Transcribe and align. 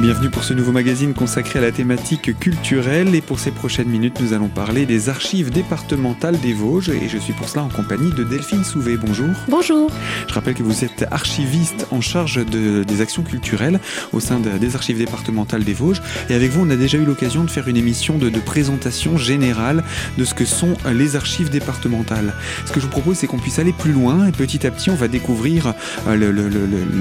bienvenue 0.00 0.30
pour 0.30 0.44
ce 0.44 0.54
nouveau 0.54 0.72
magazine 0.72 1.12
consacré 1.12 1.58
à 1.58 1.62
la 1.62 1.72
thématique 1.72 2.38
culturelle. 2.38 3.14
Et 3.14 3.20
pour 3.20 3.38
ces 3.38 3.50
prochaines 3.50 3.88
minutes, 3.88 4.18
nous 4.20 4.32
allons 4.32 4.48
parler 4.48 4.86
des 4.86 5.10
archives 5.10 5.50
départementales 5.50 6.40
des 6.40 6.54
Vosges. 6.54 6.88
Et 6.88 7.06
je 7.08 7.18
suis 7.18 7.34
pour 7.34 7.50
cela 7.50 7.64
en 7.64 7.68
compagnie 7.68 8.10
de 8.10 8.24
Delphine 8.24 8.64
Souvé. 8.64 8.96
Bonjour. 8.96 9.28
Bonjour. 9.48 9.90
Je 10.26 10.32
rappelle 10.32 10.54
que 10.54 10.62
vous 10.62 10.84
êtes 10.84 11.04
archiviste 11.10 11.86
en 11.90 12.00
charge 12.00 12.46
de, 12.46 12.82
des 12.82 13.00
actions 13.02 13.22
culturelles 13.22 13.78
au 14.14 14.20
sein 14.20 14.40
des 14.40 14.74
archives 14.74 14.96
départementales 14.96 15.64
des 15.64 15.74
Vosges. 15.74 16.00
Et 16.30 16.34
avec 16.34 16.50
vous, 16.50 16.64
on 16.64 16.70
a 16.70 16.76
déjà 16.76 16.96
eu 16.96 17.04
l'occasion 17.04 17.44
de 17.44 17.50
faire 17.50 17.68
une 17.68 17.76
émission 17.76 18.16
de, 18.16 18.30
de, 18.30 18.40
présentation 18.40 19.18
générale 19.18 19.84
de 20.16 20.24
ce 20.24 20.32
que 20.32 20.46
sont 20.46 20.78
les 20.90 21.14
archives 21.14 21.50
départementales. 21.50 22.32
Ce 22.64 22.72
que 22.72 22.80
je 22.80 22.86
vous 22.86 22.92
propose, 22.92 23.18
c'est 23.18 23.26
qu'on 23.26 23.38
puisse 23.38 23.58
aller 23.58 23.74
plus 23.74 23.92
loin 23.92 24.26
et 24.26 24.32
petit 24.32 24.66
à 24.66 24.70
petit, 24.70 24.88
on 24.88 24.94
va 24.94 25.08
découvrir 25.08 25.74
euh, 26.08 26.16
le, 26.16 26.32
le, 26.32 26.48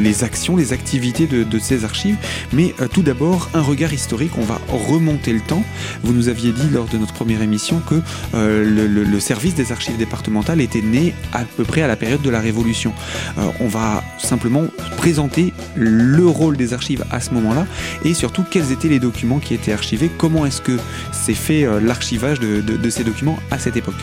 les 0.01 0.25
actions, 0.25 0.57
les 0.57 0.73
activités 0.73 1.27
de, 1.27 1.43
de 1.43 1.59
ces 1.59 1.85
archives. 1.85 2.17
Mais 2.51 2.75
euh, 2.81 2.87
tout 2.89 3.01
d'abord, 3.01 3.49
un 3.53 3.61
regard 3.61 3.93
historique. 3.93 4.31
On 4.37 4.43
va 4.43 4.59
remonter 4.67 5.33
le 5.33 5.41
temps. 5.41 5.63
Vous 6.03 6.13
nous 6.13 6.27
aviez 6.27 6.51
dit 6.51 6.69
lors 6.71 6.85
de 6.85 6.97
notre 6.97 7.13
première 7.13 7.41
émission 7.41 7.79
que 7.79 7.95
euh, 8.33 8.63
le, 8.65 9.19
service 9.19 9.53
des 9.55 9.71
archives 9.71 9.97
départementales 9.97 10.61
était 10.61 10.81
né 10.81 11.13
à 11.33 11.43
peu 11.43 11.63
près 11.63 11.81
à 11.81 11.87
la 11.87 11.95
période 11.95 12.21
de 12.21 12.29
la 12.29 12.39
Révolution. 12.39 12.93
Euh, 13.37 13.49
on 13.59 13.67
va 13.67 14.03
simplement 14.17 14.65
présenter 14.97 15.53
le 15.75 16.25
rôle 16.25 16.57
des 16.57 16.73
archives 16.73 17.03
à 17.11 17.19
ce 17.19 17.33
moment-là 17.33 17.67
et 18.05 18.13
surtout 18.13 18.43
quels 18.49 18.71
étaient 18.71 18.87
les 18.87 18.99
documents 18.99 19.39
qui 19.39 19.53
étaient 19.53 19.73
archivés, 19.73 20.09
comment 20.17 20.45
est-ce 20.45 20.61
que 20.61 20.77
s'est 21.11 21.33
fait 21.33 21.65
euh, 21.65 21.79
l'archivage 21.79 22.39
de 22.39 22.89
ces 22.89 23.03
documents 23.03 23.37
à 23.51 23.59
cette 23.59 23.77
époque? 23.77 24.01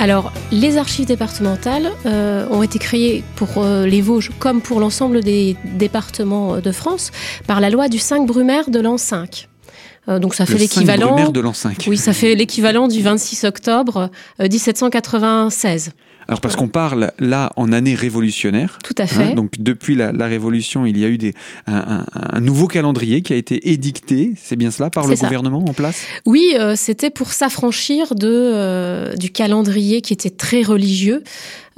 Alors, 0.00 0.32
les 0.50 0.78
archives 0.78 1.04
départementales 1.04 1.92
euh, 2.06 2.48
ont 2.48 2.62
été 2.62 2.78
créées 2.78 3.22
pour 3.36 3.58
euh, 3.58 3.86
les 3.86 4.00
Vosges 4.00 4.30
comme 4.38 4.62
pour 4.62 4.80
l'ensemble 4.80 5.22
des 5.22 5.56
départements 5.76 6.56
de 6.56 6.72
France 6.72 7.10
par 7.46 7.60
la 7.60 7.68
loi 7.68 7.90
du 7.90 7.98
5 7.98 8.26
Brumaire 8.26 8.70
de 8.70 8.80
l'an 8.80 8.96
5. 8.96 9.46
Euh, 10.08 10.18
donc 10.18 10.34
ça 10.34 10.46
fait 10.46 10.56
l'équivalent 10.56 11.28
de 11.28 11.40
l'an 11.40 11.52
5. 11.52 11.84
Oui, 11.86 11.98
ça 11.98 12.14
fait 12.14 12.34
l'équivalent 12.34 12.88
du 12.88 13.02
26 13.02 13.44
octobre 13.44 14.08
1796. 14.38 15.90
Alors 16.30 16.40
parce 16.40 16.54
qu'on 16.54 16.68
parle 16.68 17.10
là 17.18 17.50
en 17.56 17.72
année 17.72 17.96
révolutionnaire. 17.96 18.78
Tout 18.84 18.94
à 18.98 19.08
fait. 19.08 19.32
Hein, 19.32 19.34
donc 19.34 19.54
depuis 19.58 19.96
la, 19.96 20.12
la, 20.12 20.28
Révolution, 20.28 20.86
il 20.86 20.96
y 20.96 21.04
a 21.04 21.08
eu 21.08 21.18
des, 21.18 21.34
un, 21.66 21.74
un, 21.74 22.06
un, 22.14 22.40
nouveau 22.40 22.68
calendrier 22.68 23.20
qui 23.20 23.32
a 23.32 23.36
été 23.36 23.72
édicté, 23.72 24.34
c'est 24.40 24.54
bien 24.54 24.70
cela, 24.70 24.90
par 24.90 25.08
le 25.08 25.16
ça. 25.16 25.26
gouvernement 25.26 25.64
en 25.68 25.72
place? 25.72 26.06
Oui, 26.26 26.54
euh, 26.56 26.76
c'était 26.76 27.10
pour 27.10 27.32
s'affranchir 27.32 28.14
de 28.14 28.28
euh, 28.28 29.16
du 29.16 29.30
calendrier 29.30 30.02
qui 30.02 30.12
était 30.12 30.30
très 30.30 30.62
religieux 30.62 31.24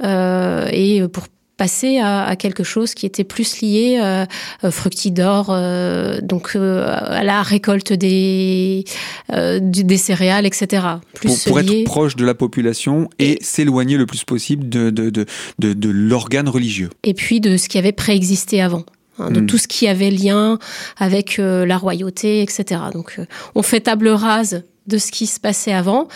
euh, 0.03 0.67
et 0.71 1.01
pour 1.07 1.23
passer 1.57 1.99
à, 1.99 2.23
à, 2.23 2.35
quelque 2.35 2.63
chose 2.63 2.93
qui 2.93 3.05
était 3.05 3.23
plus 3.23 3.61
lié 3.61 3.99
euh, 4.01 4.25
fructidor, 4.71 5.47
euh, 5.49 6.19
donc 6.21 6.51
euh, 6.55 6.85
à 6.87 7.23
la 7.23 7.41
récolte 7.41 7.93
des, 7.93 8.85
euh, 9.31 9.59
du, 9.59 9.83
des 9.83 9.97
céréales, 9.97 10.45
etc. 10.45 10.85
Plus 11.13 11.43
pour, 11.43 11.53
pour 11.53 11.59
lié... 11.59 11.81
être 11.81 11.85
proche 11.85 12.15
de 12.15 12.25
la 12.25 12.33
population 12.33 13.09
et, 13.19 13.33
et 13.33 13.43
s'éloigner 13.43 13.97
le 13.97 14.05
plus 14.05 14.23
possible 14.23 14.67
de, 14.69 14.89
de, 14.89 15.09
de, 15.09 15.25
de, 15.59 15.73
de 15.73 15.89
l'organe 15.89 16.49
religieux. 16.49 16.89
Et 17.03 17.13
puis 17.13 17.39
de 17.39 17.57
ce 17.57 17.69
qui 17.69 17.77
avait 17.77 17.91
préexisté 17.91 18.61
avant. 18.61 18.83
Hein, 19.19 19.29
de 19.29 19.41
mmh. 19.41 19.45
tout 19.45 19.59
ce 19.59 19.67
qui 19.67 19.87
avait 19.87 20.09
lien 20.09 20.57
avec 20.97 21.37
euh, 21.37 21.67
la 21.67 21.77
royauté, 21.77 22.41
etc. 22.41 22.81
Donc 22.91 23.17
euh, 23.19 23.25
on 23.53 23.61
fait 23.61 23.81
table 23.81 24.07
rase 24.07 24.63
de 24.87 24.97
ce 24.97 25.11
qui 25.11 25.27
se 25.27 25.39
passait 25.39 25.71
avant 25.71 26.07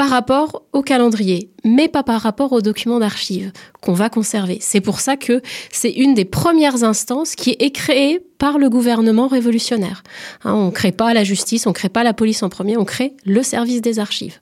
par 0.00 0.08
rapport 0.08 0.62
au 0.72 0.80
calendrier, 0.80 1.50
mais 1.62 1.86
pas 1.86 2.02
par 2.02 2.22
rapport 2.22 2.52
aux 2.52 2.62
documents 2.62 3.00
d'archives 3.00 3.52
qu'on 3.82 3.92
va 3.92 4.08
conserver. 4.08 4.56
C'est 4.62 4.80
pour 4.80 4.98
ça 4.98 5.18
que 5.18 5.42
c'est 5.70 5.90
une 5.90 6.14
des 6.14 6.24
premières 6.24 6.84
instances 6.84 7.34
qui 7.34 7.54
est 7.58 7.70
créée 7.70 8.18
par 8.38 8.56
le 8.56 8.70
gouvernement 8.70 9.28
révolutionnaire. 9.28 10.02
Hein, 10.44 10.54
on 10.54 10.66
ne 10.68 10.70
crée 10.70 10.92
pas 10.92 11.12
la 11.12 11.22
justice, 11.22 11.66
on 11.66 11.70
ne 11.70 11.74
crée 11.74 11.90
pas 11.90 12.02
la 12.02 12.14
police 12.14 12.42
en 12.42 12.48
premier, 12.48 12.78
on 12.78 12.86
crée 12.86 13.12
le 13.26 13.42
service 13.42 13.82
des 13.82 13.98
archives. 13.98 14.40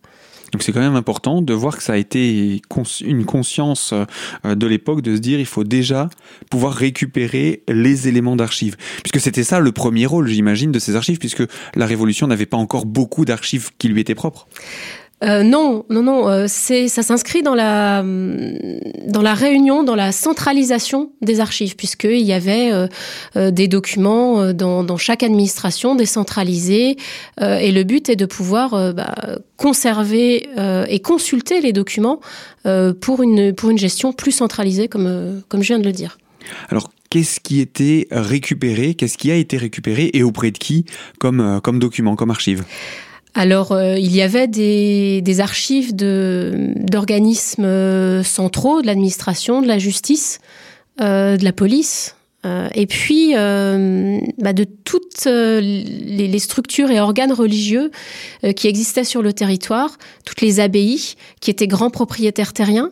Donc 0.53 0.63
c'est 0.63 0.71
quand 0.71 0.79
même 0.79 0.95
important 0.95 1.43
de 1.43 1.53
voir 1.53 1.77
que 1.77 1.83
ça 1.83 1.95
a 1.95 1.97
été 1.97 2.63
une 3.01 3.25
conscience 3.25 3.93
euh, 3.93 4.55
de 4.55 4.67
l'époque 4.69 5.03
de 5.03 5.17
se 5.17 5.21
dire 5.21 5.41
il 5.41 5.47
faut 5.47 5.65
déjà 5.65 6.09
pouvoir 6.53 6.73
récupérer 6.73 7.65
les 7.69 8.07
éléments 8.07 8.37
d'archives. 8.37 8.77
Puisque 9.03 9.19
c'était 9.19 9.43
ça 9.43 9.59
le 9.59 9.73
premier 9.73 10.07
rôle, 10.07 10.29
j'imagine, 10.29 10.71
de 10.71 10.79
ces 10.79 10.95
archives, 10.95 11.19
puisque 11.19 11.43
la 11.75 11.85
Révolution 11.85 12.29
n'avait 12.29 12.47
pas 12.47 12.57
encore 12.57 12.87
beaucoup 12.87 13.25
d'archives 13.25 13.71
qui 13.77 13.89
lui 13.89 14.01
étaient 14.01 14.15
propres. 14.15 14.47
Euh, 15.25 15.43
non, 15.43 15.85
non, 15.91 16.03
non, 16.03 16.29
euh, 16.29 16.45
c'est 16.47 16.87
ça 16.87 17.03
s'inscrit 17.03 17.43
dans 17.43 17.57
la 17.57 18.03
dans 18.03 19.23
la 19.23 19.35
réunion, 19.35 19.83
dans 19.83 19.97
la 19.97 20.13
centralisation 20.13 21.11
des 21.23 21.41
archives, 21.41 21.75
puisqu'il 21.75 22.21
y 22.21 22.33
avait 22.33 22.71
euh, 22.73 22.87
euh, 23.37 23.51
des 23.51 23.67
documents 23.67 24.41
euh, 24.41 24.53
dans, 24.53 24.85
dans, 24.85 24.97
chaque 24.97 25.25
administration 25.25 25.97
décentralisés, 25.97 26.97
euh, 27.41 27.59
et 27.59 27.73
le 27.73 27.83
but 27.83 28.09
est 28.09 28.17
de 28.17 28.27
pouvoir 28.27 28.95
bah, 28.95 29.15
conserver 29.57 30.49
et 30.89 31.01
consulter 31.01 31.61
les 31.61 31.73
documents 31.73 32.21
pour 33.01 33.23
une 33.23 33.53
pour 33.53 33.71
une 33.71 33.79
gestion 33.79 34.13
plus 34.13 34.33
centralisée, 34.33 34.89
comme 34.89 35.43
comme 35.49 35.63
je 35.63 35.69
viens 35.69 35.79
de 35.79 35.85
le 35.85 35.93
dire. 35.93 36.19
Alors 36.69 36.91
qu'est-ce 37.11 37.41
qui 37.41 37.61
était 37.61 38.07
récupéré, 38.11 38.95
qu'est-ce 38.95 39.19
qui 39.19 39.31
a 39.31 39.35
été 39.35 39.57
récupéré 39.57 40.11
et 40.13 40.23
auprès 40.23 40.51
de 40.51 40.59
qui 40.59 40.85
comme, 41.19 41.61
comme 41.63 41.79
document, 41.79 42.15
comme 42.15 42.31
archive? 42.31 42.65
Alors, 43.39 43.71
euh, 43.71 43.97
il 43.97 44.17
y 44.17 44.21
avait 44.21 44.49
des, 44.49 45.41
archives 45.41 45.95
d'organismes 45.95 47.65
euh, 47.65 48.25
centraux, 48.25 48.83
de 48.83 48.89
l'administration, 48.89 49.63
de 49.63 49.69
la 49.69 49.79
justice, 49.79 50.41
euh, 51.01 51.37
de 51.37 51.45
la 51.45 51.53
police, 51.53 52.17
et 52.75 52.87
puis 52.87 53.35
bah, 53.35 54.53
de 54.55 54.65
toutes 54.65 55.27
les, 55.27 56.39
structures 56.39 56.91
et 56.91 56.99
organes 56.99 57.33
religieux 57.33 57.91
qui 58.57 58.69
existaient 58.69 59.05
sur 59.05 59.21
le 59.21 59.35
territoire, 59.35 59.99
toutes 60.25 60.41
les 60.41 60.59
abbayes 60.59 61.17
qui 61.41 61.51
étaient 61.51 61.67
grands 61.67 61.91
propriétaires 61.91 62.55
terriens, 62.55 62.91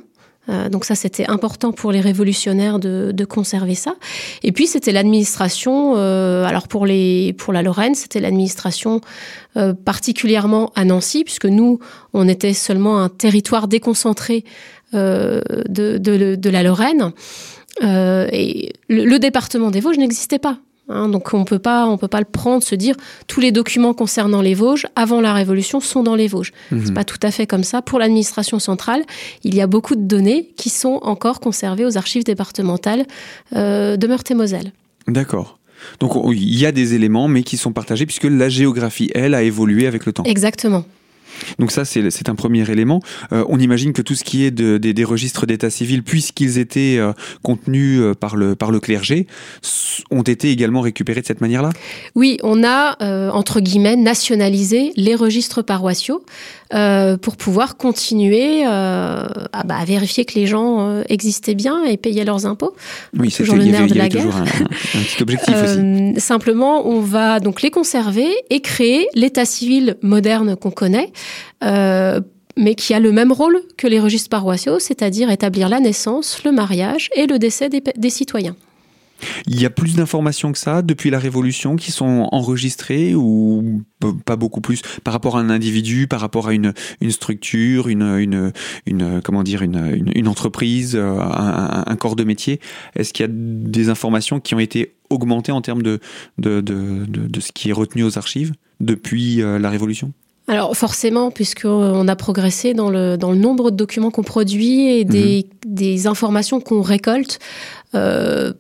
Euh, 0.49 0.69
donc 0.69 0.85
ça, 0.85 0.95
c'était 0.95 1.27
important 1.27 1.73
pour 1.73 1.93
les 1.93 2.01
révolutionnaires 2.01 2.79
de, 2.79 3.11
de 3.13 3.25
conserver 3.25 3.75
ça. 3.75 3.95
Et 4.43 4.53
puis, 4.53 4.67
c'était 4.67 4.93
l'administration, 4.93 5.95
euh, 5.97 6.45
alors 6.45 6.69
pour, 6.69 6.87
les, 6.87 7.33
pour 7.33 7.53
la 7.53 7.63
Lorraine, 7.63 7.95
c'était 7.95 8.21
l'administration 8.21 9.01
euh, 9.57 9.75
particulièrement 9.75 10.73
à 10.75 10.85
Nancy, 10.85 11.25
puisque 11.25 11.47
nous, 11.47 11.81
on 12.13 12.29
était 12.29 12.55
seulement 12.55 13.03
un 13.03 13.09
territoire 13.09 13.69
déconcentré 13.69 14.45
euh, 14.95 15.41
de, 15.69 15.99
de, 15.99 16.37
de 16.37 16.51
la 16.51 16.63
Lorraine. 16.63 17.13
Euh, 17.83 18.29
et 18.33 18.73
le, 18.89 19.05
le 19.05 19.19
département 19.19 19.71
des 19.71 19.81
Vosges 19.81 19.99
n'existait 19.99 20.39
pas. 20.39 20.59
Hein, 20.89 21.09
donc 21.09 21.35
on 21.35 21.45
peut 21.45 21.59
pas 21.59 21.87
on 21.87 21.99
peut 21.99 22.07
pas 22.07 22.21
le 22.21 22.27
prendre 22.27 22.63
se 22.63 22.77
dire 22.77 22.95
tous 23.27 23.41
les 23.41 23.51
documents 23.51 23.93
concernant 23.93 24.41
les 24.41 24.55
Vosges 24.55 24.87
avant 24.95 25.21
la 25.21 25.33
révolution 25.35 25.81
sont 25.81 26.05
dans 26.05 26.15
les 26.15 26.29
Vosges. 26.29 26.53
Mmh. 26.71 26.79
c'est 26.85 26.95
pas 26.95 27.03
tout 27.03 27.19
à 27.23 27.33
fait 27.33 27.47
comme 27.47 27.65
ça. 27.65 27.83
Pour 27.83 27.99
l'administration 27.99 28.61
centrale 28.61 29.03
il 29.43 29.55
y 29.57 29.61
a 29.61 29.67
beaucoup 29.67 29.97
de 29.97 30.03
données 30.03 30.51
qui 30.57 30.71
sont 30.71 31.01
encore 31.03 31.41
conservées 31.41 31.85
aux 31.85 31.97
archives 31.97 32.23
départementales 32.23 33.05
euh, 33.57 33.97
de 33.97 34.07
Meurthe 34.07 34.31
et 34.31 34.35
Moselle 34.35 34.73
d'accord. 35.09 35.59
Donc 35.99 36.13
il 36.33 36.57
y 36.57 36.67
a 36.67 36.73
des 36.73 36.95
éléments 36.95 37.27
mais 37.27 37.43
qui 37.43 37.57
sont 37.57 37.73
partagés 37.73 38.07
puisque 38.07 38.25
la 38.25 38.49
géographie 38.49 39.11
elle 39.13 39.35
a 39.35 39.43
évolué 39.43 39.89
avec 39.89 40.07
le 40.07 40.13
temps. 40.13 40.23
Exactement 40.23 40.85
Donc 41.59 41.71
ça, 41.71 41.85
c'est 41.85 42.29
un 42.29 42.35
premier 42.35 42.69
élément. 42.71 43.01
Euh, 43.33 43.45
on 43.49 43.59
imagine 43.59 43.93
que 43.93 44.03
tout 44.03 44.15
ce 44.15 44.25
qui 44.25 44.45
est 44.45 44.51
de, 44.51 44.79
de, 44.79 44.93
des 44.93 45.05
registres 45.05 45.47
d'état 45.47 45.71
civil, 45.71 46.03
puisqu'ils 46.03 46.59
étaient 46.59 46.97
euh, 46.99 47.13
contenus 47.43 48.01
euh, 48.01 48.15
par, 48.15 48.37
le, 48.37 48.55
par 48.55 48.71
le 48.71 48.81
clergé, 48.81 49.27
ont 50.11 50.23
été 50.23 50.51
également 50.51 50.81
récupérés 50.81 51.21
de 51.21 51.27
cette 51.27 51.41
manière-là? 51.41 51.71
Oui, 52.15 52.39
on 52.43 52.65
a, 52.65 52.97
euh, 53.03 53.31
entre 53.31 53.61
guillemets, 53.61 53.97
nationalisé 53.97 54.93
les 54.97 55.15
registres 55.15 55.63
paroissiaux 55.63 56.25
pour 57.23 57.37
pouvoir 57.37 57.77
continuer 57.77 58.65
à, 58.65 59.29
bah, 59.65 59.77
à 59.79 59.85
vérifier 59.85 60.25
que 60.25 60.35
les 60.35 60.49
gens 60.49 61.03
existaient 61.09 61.55
bien 61.55 61.85
et 61.85 61.97
payaient 61.97 62.25
leurs 62.25 62.45
impôts. 62.45 62.75
Oui, 63.17 63.31
c'est 63.31 63.45
toujours 63.45 63.57
le 63.57 63.65
nerf 63.65 63.87
de 63.87 63.95
la 63.95 64.09
guerre. 64.09 64.37
Un, 64.37 64.43
un 64.43 65.03
petit 65.05 65.23
objectif 65.23 65.55
aussi. 65.55 66.21
Simplement, 66.21 66.89
on 66.89 67.01
va 67.01 67.39
donc 67.39 67.63
les 67.63 67.71
conserver 67.71 68.29
et 68.51 68.61
créer 68.61 69.07
l'état 69.15 69.45
civil 69.45 69.97
moderne 70.03 70.57
qu'on 70.57 70.73
connaît. 70.73 71.13
Euh, 71.63 72.21
mais 72.57 72.75
qui 72.75 72.95
a 72.95 73.01
le 73.01 73.13
même 73.13 73.33
rôle 73.33 73.61
que 73.77 73.87
les 73.87 74.01
registres 74.01 74.31
paroissiaux, 74.31 74.79
c'est-à-dire 74.79 75.31
établir 75.31 75.69
la 75.69 75.81
naissance, 75.81 76.43
le 76.45 76.53
mariage 76.53 77.11
et 77.15 77.27
le 77.27 77.39
décès 77.39 77.69
des, 77.69 78.11
citoyens. 78.11 78.57
Il 79.47 79.61
y 79.61 79.67
a 79.67 79.71
plus 79.71 79.97
d'informations 79.97 80.53
que 80.53 80.59
ça 80.59 80.83
depuis 80.83 81.11
la 81.11 81.19
Révolution 81.19 81.77
qui 81.77 81.91
sont 81.91 82.29
enregistrées 82.33 83.15
ou 83.15 83.83
pas 84.25 84.37
beaucoup 84.37 84.61
plus 84.61 84.83
par 85.05 85.13
rapport 85.13 85.37
à 85.37 85.41
un 85.41 85.51
individu, 85.51 86.07
par 86.07 86.21
rapport 86.21 86.49
à 86.49 86.55
une, 86.55 86.73
structure, 87.11 87.89
une, 87.89 88.53
comment 89.23 89.43
dire, 89.43 89.63
une, 89.63 90.29
entreprise, 90.29 90.97
un, 90.97 91.85
un, 91.87 91.97
corps 91.97 92.17
de 92.17 92.25
métier? 92.25 92.61
Est-ce 92.95 93.13
qu'il 93.13 93.25
y 93.25 93.29
a 93.29 93.33
des 93.33 93.89
informations 93.91 94.41
qui 94.41 94.55
ont 94.55 94.61
été 94.61 94.97
augmentées 95.11 95.53
en 95.53 95.61
termes 95.61 95.83
de, 95.83 96.01
de, 96.39 96.61
de 96.61 97.41
ce 97.41 97.53
qui 97.53 97.71
est 97.71 97.75
retenu 97.75 98.03
aux 98.03 98.17
archives 98.17 98.53
depuis 98.81 99.43
euh, 99.43 99.59
la 99.59 99.71
Révolution? 99.71 100.13
Alors 100.49 100.77
forcément, 100.77 101.31
puisqu'on 101.31 102.07
a 102.07 102.17
progressé 102.17 102.73
dans 102.73 102.89
le, 102.89 103.17
dans 103.17 103.33
le 103.33 103.39
nombre 103.39 103.71
de 103.71 103.77
documents 103.77 104.11
qu'on 104.11 104.23
produit 104.23 104.87
et 104.93 105.05
des, 105.05 105.47
mmh. 105.65 105.75
des 105.75 106.07
informations 106.07 106.61
qu'on 106.61 106.83
récolte, 106.83 107.41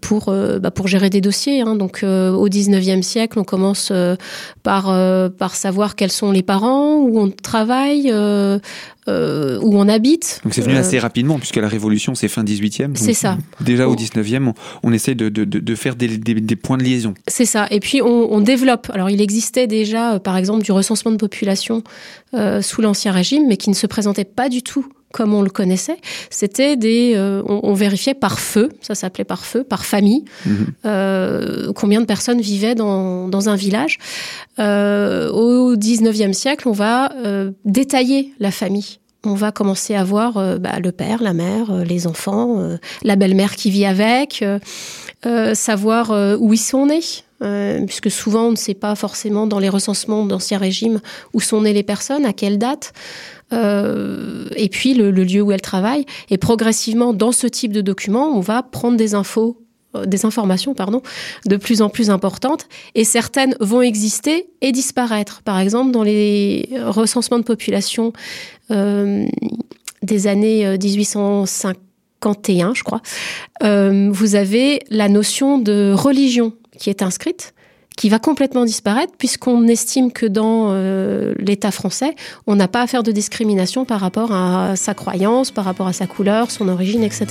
pour, 0.00 0.32
bah, 0.32 0.70
pour 0.70 0.88
gérer 0.88 1.10
des 1.10 1.20
dossiers. 1.20 1.60
Hein. 1.60 1.76
Donc 1.76 2.02
au 2.02 2.48
19e 2.48 3.02
siècle, 3.02 3.38
on 3.38 3.44
commence 3.44 3.92
par, 4.62 5.30
par 5.30 5.54
savoir 5.54 5.96
quels 5.96 6.12
sont 6.12 6.32
les 6.32 6.42
parents, 6.42 6.96
où 6.96 7.20
on 7.20 7.30
travaille, 7.30 8.12
euh, 9.08 9.60
où 9.62 9.78
on 9.78 9.88
habite. 9.88 10.40
Donc 10.42 10.52
c'est 10.52 10.62
venu 10.62 10.74
assez 10.74 10.98
rapidement, 10.98 11.38
puisque 11.38 11.56
la 11.56 11.68
Révolution, 11.68 12.16
c'est 12.16 12.26
fin 12.26 12.42
18e. 12.42 12.96
C'est 12.96 13.12
ça. 13.12 13.38
Déjà 13.60 13.88
au 13.88 13.94
19e, 13.94 14.48
on, 14.48 14.54
on 14.82 14.92
essaie 14.92 15.14
de, 15.14 15.28
de, 15.28 15.44
de, 15.44 15.74
faire 15.76 15.94
des, 15.94 16.18
des, 16.18 16.34
des, 16.34 16.56
points 16.56 16.76
de 16.76 16.82
liaison. 16.82 17.14
C'est 17.28 17.44
ça. 17.44 17.68
Et 17.70 17.78
puis 17.78 18.02
on, 18.02 18.32
on, 18.32 18.40
développe. 18.40 18.90
Alors 18.92 19.08
il 19.08 19.20
existait 19.20 19.68
déjà, 19.68 20.14
euh, 20.14 20.18
par 20.18 20.36
exemple, 20.36 20.64
du 20.64 20.72
recensement 20.72 21.12
de 21.12 21.18
population 21.18 21.84
euh, 22.34 22.62
sous 22.62 22.82
l'Ancien 22.82 23.12
Régime, 23.12 23.46
mais 23.46 23.56
qui 23.56 23.70
ne 23.70 23.76
se 23.76 23.86
présentait 23.86 24.24
pas 24.24 24.48
du 24.48 24.62
tout 24.62 24.88
comme 25.12 25.34
on 25.34 25.42
le 25.42 25.50
connaissait, 25.50 25.96
c'était 26.30 26.76
des, 26.76 27.14
euh, 27.16 27.42
on, 27.46 27.60
on, 27.62 27.74
vérifiait 27.74 28.14
par 28.14 28.38
feu, 28.38 28.70
ça 28.80 28.94
s'appelait 28.94 29.24
par 29.24 29.44
feu, 29.44 29.64
par 29.64 29.86
famille, 29.86 30.24
mhm. 30.44 30.66
euh, 30.84 31.72
combien 31.74 32.00
de 32.00 32.06
personnes 32.06 32.40
vivaient 32.40 32.74
dans, 32.74 33.28
dans 33.28 33.48
un 33.48 33.56
village. 33.56 33.98
Euh, 34.58 35.30
au 35.30 35.76
19e 35.76 36.32
siècle, 36.32 36.68
on 36.68 36.72
va 36.72 37.12
détailler 37.64 38.32
la 38.40 38.50
famille. 38.50 38.98
On 39.24 39.34
va 39.34 39.50
commencer 39.50 39.94
à 39.94 40.04
voir 40.04 40.36
euh, 40.36 40.58
bah, 40.58 40.78
le 40.80 40.92
père, 40.92 41.22
la 41.22 41.32
mère, 41.32 41.84
les 41.84 42.06
enfants, 42.06 42.76
la 43.02 43.16
belle-mère 43.16 43.56
qui 43.56 43.70
vit 43.70 43.86
avec, 43.86 44.44
savoir 45.54 46.38
où 46.38 46.52
ils 46.52 46.58
sont 46.58 46.86
nés. 46.86 47.86
puisque 47.86 48.10
souvent 48.10 48.48
on 48.48 48.50
ne 48.52 48.56
sait 48.56 48.74
pas 48.74 48.94
forcément 48.94 49.46
dans 49.46 49.58
les 49.58 49.68
recensements 49.68 50.24
d'ancien 50.26 50.58
régime 50.58 51.00
où 51.32 51.40
sont 51.40 51.62
nées 51.62 51.72
les 51.72 51.82
personnes, 51.82 52.26
à 52.26 52.32
quelle 52.32 52.58
date. 52.58 52.92
Euh, 53.52 54.48
et 54.56 54.68
puis 54.68 54.94
le, 54.94 55.10
le, 55.10 55.22
lieu 55.24 55.40
où 55.40 55.52
elle 55.52 55.60
travaille. 55.60 56.04
Et 56.30 56.38
progressivement, 56.38 57.12
dans 57.12 57.32
ce 57.32 57.46
type 57.46 57.72
de 57.72 57.80
document, 57.80 58.36
on 58.36 58.40
va 58.40 58.62
prendre 58.62 58.96
des 58.96 59.14
infos 59.14 59.62
euh, 59.96 60.06
des 60.06 60.24
informations 60.24 60.74
pardon, 60.74 61.02
de 61.46 61.56
plus 61.56 61.82
en 61.82 61.88
plus 61.88 62.10
importantes 62.10 62.66
et 62.94 63.04
certaines 63.04 63.54
vont 63.60 63.82
exister 63.82 64.48
et 64.60 64.72
disparaître. 64.72 65.42
Par 65.42 65.58
exemple, 65.58 65.92
dans 65.92 66.02
les 66.02 66.68
recensements 66.84 67.38
de 67.38 67.44
population 67.44 68.12
euh, 68.70 69.26
des 70.02 70.26
années 70.26 70.76
1851, 70.78 72.70
euh, 72.70 72.74
je 72.74 72.82
crois, 72.82 73.00
euh, 73.62 74.10
vous 74.12 74.34
avez 74.34 74.80
la 74.90 75.08
notion 75.08 75.58
de 75.58 75.92
religion 75.92 76.52
qui 76.78 76.90
est 76.90 77.02
inscrite 77.02 77.54
qui 77.96 78.08
va 78.08 78.18
complètement 78.18 78.64
disparaître 78.64 79.12
puisqu'on 79.18 79.66
estime 79.66 80.12
que 80.12 80.26
dans 80.26 80.68
euh, 80.70 81.34
l'État 81.38 81.70
français, 81.70 82.14
on 82.46 82.54
n'a 82.54 82.68
pas 82.68 82.82
à 82.82 82.86
faire 82.86 83.02
de 83.02 83.10
discrimination 83.10 83.84
par 83.84 84.00
rapport 84.00 84.32
à 84.32 84.76
sa 84.76 84.94
croyance, 84.94 85.50
par 85.50 85.64
rapport 85.64 85.86
à 85.86 85.92
sa 85.92 86.06
couleur, 86.06 86.50
son 86.50 86.68
origine, 86.68 87.02
etc. 87.02 87.26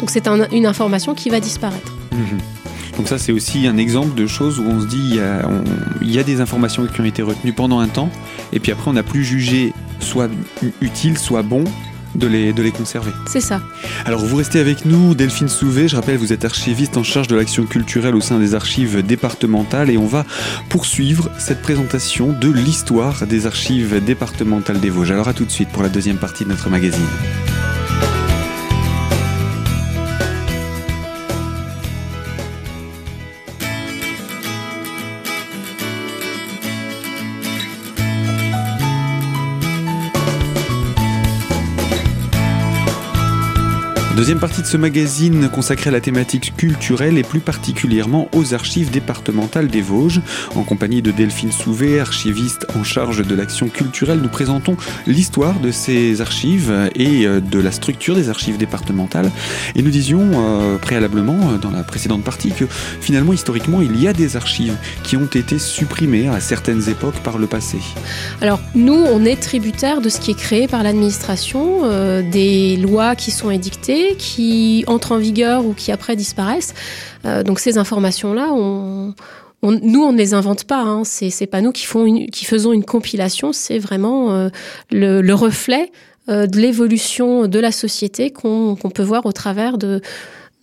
Donc 0.00 0.10
c'est 0.10 0.28
un, 0.28 0.48
une 0.50 0.66
information 0.66 1.14
qui 1.14 1.30
va 1.30 1.40
disparaître. 1.40 1.96
Mmh. 2.12 2.38
Donc 2.96 3.08
ça, 3.08 3.18
c'est 3.18 3.32
aussi 3.32 3.66
un 3.66 3.78
exemple 3.78 4.14
de 4.14 4.26
choses 4.26 4.58
où 4.58 4.64
on 4.64 4.80
se 4.80 4.86
dit, 4.86 5.00
il 5.02 5.16
y, 5.16 5.20
a, 5.20 5.48
il 6.02 6.10
y 6.10 6.18
a 6.18 6.22
des 6.22 6.40
informations 6.42 6.86
qui 6.86 7.00
ont 7.00 7.04
été 7.04 7.22
retenues 7.22 7.54
pendant 7.54 7.78
un 7.78 7.88
temps, 7.88 8.10
et 8.52 8.60
puis 8.60 8.70
après, 8.70 8.90
on 8.90 8.92
n'a 8.92 9.02
plus 9.02 9.24
jugé 9.24 9.72
soit 9.98 10.28
utile, 10.82 11.16
soit 11.16 11.42
bon, 11.42 11.64
de 12.14 12.26
les, 12.26 12.52
de 12.52 12.62
les 12.62 12.70
conserver. 12.70 13.12
C'est 13.26 13.40
ça. 13.40 13.60
Alors 14.04 14.24
vous 14.24 14.36
restez 14.36 14.58
avec 14.58 14.84
nous, 14.84 15.14
Delphine 15.14 15.48
Souvé, 15.48 15.88
je 15.88 15.96
rappelle 15.96 16.16
vous 16.16 16.32
êtes 16.32 16.44
archiviste 16.44 16.96
en 16.96 17.02
charge 17.02 17.28
de 17.28 17.36
l'action 17.36 17.64
culturelle 17.64 18.14
au 18.14 18.20
sein 18.20 18.38
des 18.38 18.54
archives 18.54 19.02
départementales 19.02 19.90
et 19.90 19.98
on 19.98 20.06
va 20.06 20.24
poursuivre 20.68 21.30
cette 21.38 21.62
présentation 21.62 22.32
de 22.32 22.48
l'histoire 22.50 23.26
des 23.26 23.46
archives 23.46 24.02
départementales 24.04 24.80
des 24.80 24.90
Vosges. 24.90 25.10
Alors 25.10 25.28
à 25.28 25.34
tout 25.34 25.44
de 25.44 25.50
suite 25.50 25.68
pour 25.70 25.82
la 25.82 25.88
deuxième 25.88 26.18
partie 26.18 26.44
de 26.44 26.50
notre 26.50 26.70
magazine. 26.70 27.06
Deuxième 44.22 44.38
partie 44.38 44.62
de 44.62 44.68
ce 44.68 44.76
magazine 44.76 45.48
consacré 45.48 45.88
à 45.88 45.92
la 45.92 46.00
thématique 46.00 46.54
culturelle 46.56 47.18
et 47.18 47.24
plus 47.24 47.40
particulièrement 47.40 48.28
aux 48.36 48.54
archives 48.54 48.92
départementales 48.92 49.66
des 49.66 49.80
Vosges. 49.80 50.20
En 50.54 50.62
compagnie 50.62 51.02
de 51.02 51.10
Delphine 51.10 51.50
Souvé, 51.50 51.98
archiviste 51.98 52.68
en 52.78 52.84
charge 52.84 53.26
de 53.26 53.34
l'action 53.34 53.66
culturelle, 53.66 54.20
nous 54.22 54.28
présentons 54.28 54.76
l'histoire 55.08 55.58
de 55.58 55.72
ces 55.72 56.20
archives 56.20 56.72
et 56.94 57.26
euh, 57.26 57.40
de 57.40 57.58
la 57.58 57.72
structure 57.72 58.14
des 58.14 58.28
archives 58.28 58.58
départementales. 58.58 59.28
Et 59.74 59.82
nous 59.82 59.90
disions 59.90 60.30
euh, 60.34 60.78
préalablement 60.78 61.50
euh, 61.50 61.58
dans 61.58 61.72
la 61.72 61.82
précédente 61.82 62.22
partie 62.22 62.52
que 62.52 62.66
finalement 63.00 63.32
historiquement 63.32 63.82
il 63.82 64.00
y 64.00 64.06
a 64.06 64.12
des 64.12 64.36
archives 64.36 64.76
qui 65.02 65.16
ont 65.16 65.26
été 65.26 65.58
supprimées 65.58 66.28
à 66.28 66.38
certaines 66.38 66.88
époques 66.88 67.18
par 67.24 67.38
le 67.38 67.48
passé. 67.48 67.78
Alors 68.40 68.60
nous 68.76 68.94
on 68.94 69.24
est 69.24 69.42
tributaire 69.42 70.00
de 70.00 70.08
ce 70.08 70.20
qui 70.20 70.30
est 70.30 70.38
créé 70.38 70.68
par 70.68 70.84
l'administration, 70.84 72.22
des 72.22 72.76
lois 72.76 73.16
qui 73.16 73.32
sont 73.32 73.50
édictées 73.50 74.11
qui 74.16 74.84
entrent 74.86 75.12
en 75.12 75.18
vigueur 75.18 75.64
ou 75.64 75.74
qui 75.74 75.92
après 75.92 76.16
disparaissent. 76.16 76.74
Euh, 77.24 77.42
donc 77.42 77.60
ces 77.60 77.78
informations-là, 77.78 78.48
on, 78.52 79.14
nous, 79.62 80.02
on 80.02 80.12
ne 80.12 80.18
les 80.18 80.34
invente 80.34 80.64
pas. 80.64 80.82
Hein. 80.82 81.02
C'est 81.04 81.46
pas 81.46 81.60
nous 81.60 81.72
qui, 81.72 81.86
faisons 81.86 82.72
une 82.72 82.84
compilation. 82.84 83.52
C'est 83.52 83.78
vraiment 83.78 84.32
euh, 84.32 84.48
le, 84.90 85.20
le, 85.20 85.34
reflet 85.34 85.92
euh, 86.28 86.46
de 86.46 86.58
l'évolution 86.58 87.46
de 87.46 87.58
la 87.58 87.72
société 87.72 88.30
qu'on 88.30 88.76
qu 88.76 88.88
peut 88.88 89.02
voir 89.02 89.24
au 89.26 89.32
travers 89.32 89.78
de, 89.78 90.00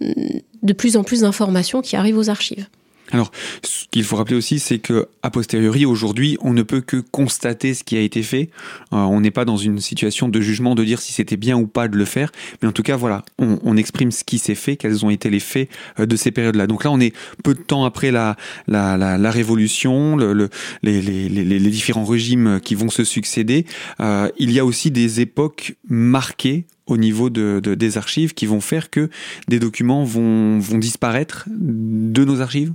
de 0.02 0.74
plus 0.74 0.98
en 0.98 1.04
plus 1.04 1.22
d'informations 1.22 1.82
qui 1.82 1.96
arrivent 1.96 2.18
aux 2.18 2.30
archives. 2.30 2.68
Alors, 3.12 3.32
ce 3.64 3.86
qu'il 3.90 4.04
faut 4.04 4.16
rappeler 4.18 4.36
aussi, 4.36 4.60
c'est 4.60 4.80
que 4.80 5.08
a 5.24 5.30
posteriori, 5.32 5.86
aujourd'hui, 5.86 6.38
on 6.42 6.54
ne 6.54 6.62
peut 6.62 6.82
que 6.82 6.98
constater 6.98 7.74
ce 7.74 7.84
qui 7.84 7.98
a 7.98 8.02
été 8.02 8.24
fait. 8.24 8.50
Euh, 8.94 8.98
on 8.98 9.22
n'est 9.22 9.32
pas 9.32 9.46
dans 9.46 9.58
une 9.58 9.80
situation 9.80 10.30
de 10.30 10.42
jugement 10.42 10.76
de 10.76 10.84
dire 10.84 11.00
si 11.00 11.14
c'était 11.14 11.38
bien 11.38 11.58
ou 11.58 11.68
pas 11.68 11.88
de 11.88 11.98
le 11.98 12.06
faire, 12.06 12.32
mais 12.62 12.68
en 12.68 12.72
tout 12.72 12.84
cas, 12.84 12.96
voilà, 12.96 13.24
on, 13.38 13.78
exprime 13.78 14.12
ce 14.12 14.24
qui 14.24 14.40
s'est 14.40 14.56
fait, 14.56 14.76
quels 14.76 15.06
ont 15.06 15.10
été 15.10 15.30
les 15.30 15.40
faits 15.40 15.70
euh, 16.00 16.06
de 16.06 16.16
ces 16.16 16.32
périodes-là. 16.32 16.68
Donc 16.68 16.84
là, 16.84 16.92
on 16.92 17.00
est 17.00 17.16
peu 17.44 17.54
de 17.54 17.62
temps 17.62 17.86
après 17.86 18.12
la, 18.12 18.36
révolution, 18.68 20.16
le, 20.16 20.34
le, 20.34 20.50
les, 20.84 21.02
les, 21.02 21.30
les, 21.30 21.44
les, 21.44 21.70
différents 21.70 22.06
régimes 22.06 22.60
qui 22.64 22.76
vont 22.76 22.90
se 22.90 23.04
succéder. 23.04 23.66
Euh, 24.02 24.30
il 24.38 24.52
y 24.52 24.60
a 24.60 24.66
aussi 24.66 24.92
des 24.92 25.22
époques 25.22 25.76
marquées 25.88 26.66
au 26.90 26.98
niveau 26.98 27.30
de, 27.30 27.62
de, 27.64 27.76
des 27.76 27.98
archives 27.98 28.34
qui 28.34 28.46
vont 28.46 28.62
faire 28.62 28.90
que 28.90 29.10
des 29.48 29.60
documents 29.60 30.04
vont, 30.04 30.60
disparaître 30.60 31.46
de 31.48 32.26
nos 32.26 32.42
archives? 32.42 32.74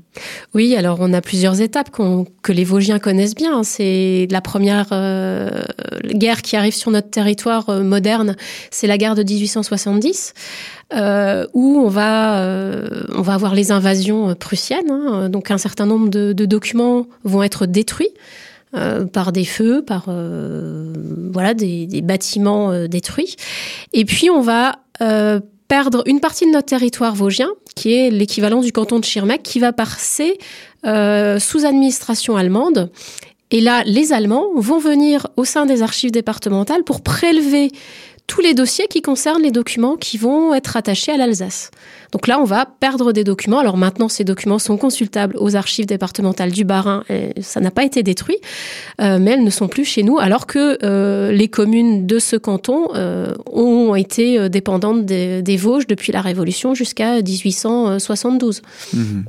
Oui, 0.54 0.76
alors 0.76 0.98
on 1.00 1.12
a 1.12 1.20
plusieurs 1.20 1.60
étapes 1.60 1.90
qu 1.90 2.02
que 2.42 2.52
les 2.52 2.64
Vosgiens 2.64 2.98
connaissent 2.98 3.34
bien. 3.34 3.62
C'est 3.64 4.28
la 4.30 4.40
première 4.40 4.88
euh, 4.92 5.50
guerre 6.04 6.42
qui 6.42 6.56
arrive 6.56 6.74
sur 6.74 6.90
notre 6.90 7.10
territoire 7.10 7.68
euh, 7.68 7.82
moderne, 7.82 8.36
c'est 8.70 8.86
la 8.86 8.98
guerre 8.98 9.14
de 9.14 9.22
1870. 9.22 10.34
Euh, 10.92 11.46
où 11.54 11.78
on 11.78 11.88
va, 11.88 12.34
avoir 13.26 13.54
les 13.54 13.72
invasions 13.72 14.34
prussiennes. 14.34 14.90
Hein, 14.90 15.28
donc 15.30 15.50
un 15.50 15.58
certain 15.58 15.86
nombre 15.86 16.08
de 16.08 16.44
documents 16.44 17.06
vont 17.24 17.42
être 17.42 17.66
détruits. 17.66 18.12
Euh, 18.76 19.04
par 19.04 19.30
des 19.30 19.44
feux, 19.44 19.84
par 19.84 20.06
euh, 20.08 20.92
voilà 21.32 21.54
des, 21.54 21.86
des 21.86 22.02
bâtiments 22.02 22.72
euh, 22.72 22.88
détruits. 22.88 23.36
Et 23.92 24.04
puis 24.04 24.30
on 24.30 24.40
va 24.40 24.80
euh, 25.00 25.38
perdre 25.68 26.02
une 26.06 26.18
partie 26.18 26.44
de 26.44 26.50
notre 26.50 26.66
territoire 26.66 27.14
vosgien, 27.14 27.50
qui 27.76 27.94
est 27.94 28.10
l'équivalent 28.10 28.62
du 28.62 28.72
canton 28.72 28.98
de 28.98 29.04
Schirmeck, 29.04 29.44
qui 29.44 29.60
va 29.60 29.72
passer 29.72 30.38
euh, 30.86 31.38
sous 31.38 31.64
administration 31.64 32.36
allemande. 32.36 32.90
Et 33.52 33.60
là, 33.60 33.84
les 33.86 34.12
Allemands 34.12 34.48
vont 34.56 34.78
venir 34.78 35.28
au 35.36 35.44
sein 35.44 35.66
des 35.66 35.82
archives 35.82 36.10
départementales 36.10 36.82
pour 36.82 37.02
prélever 37.02 37.70
tous 38.26 38.40
les 38.40 38.54
dossiers 38.54 38.86
qui 38.88 39.02
concernent 39.02 39.42
les 39.42 39.50
documents 39.50 39.96
qui 39.96 40.16
vont 40.16 40.54
être 40.54 40.76
attachés 40.76 41.12
à 41.12 41.16
l'Alsace. 41.16 41.70
Donc 42.12 42.26
là, 42.26 42.40
on 42.40 42.44
va 42.44 42.64
perdre 42.64 43.12
des 43.12 43.22
documents. 43.22 43.58
Alors 43.58 43.76
maintenant, 43.76 44.08
ces 44.08 44.24
documents 44.24 44.58
sont 44.58 44.76
consultables 44.76 45.36
aux 45.38 45.56
archives 45.56 45.86
départementales 45.86 46.50
du 46.50 46.64
Bas-Rhin. 46.64 47.04
Ça 47.40 47.60
n'a 47.60 47.70
pas 47.70 47.84
été 47.84 48.02
détruit, 48.02 48.38
euh, 49.00 49.18
mais 49.20 49.32
elles 49.32 49.44
ne 49.44 49.50
sont 49.50 49.68
plus 49.68 49.84
chez 49.84 50.02
nous, 50.02 50.18
alors 50.18 50.46
que 50.46 50.78
euh, 50.82 51.32
les 51.32 51.48
communes 51.48 52.06
de 52.06 52.18
ce 52.18 52.36
canton 52.36 52.88
euh, 52.94 53.34
ont 53.46 53.94
été 53.94 54.48
dépendantes 54.48 55.04
des, 55.04 55.56
Vosges 55.56 55.86
depuis 55.86 56.12
la 56.12 56.20
Révolution 56.20 56.74
jusqu'à 56.74 57.20
1872. 57.20 58.62
Mmh. 58.92 59.22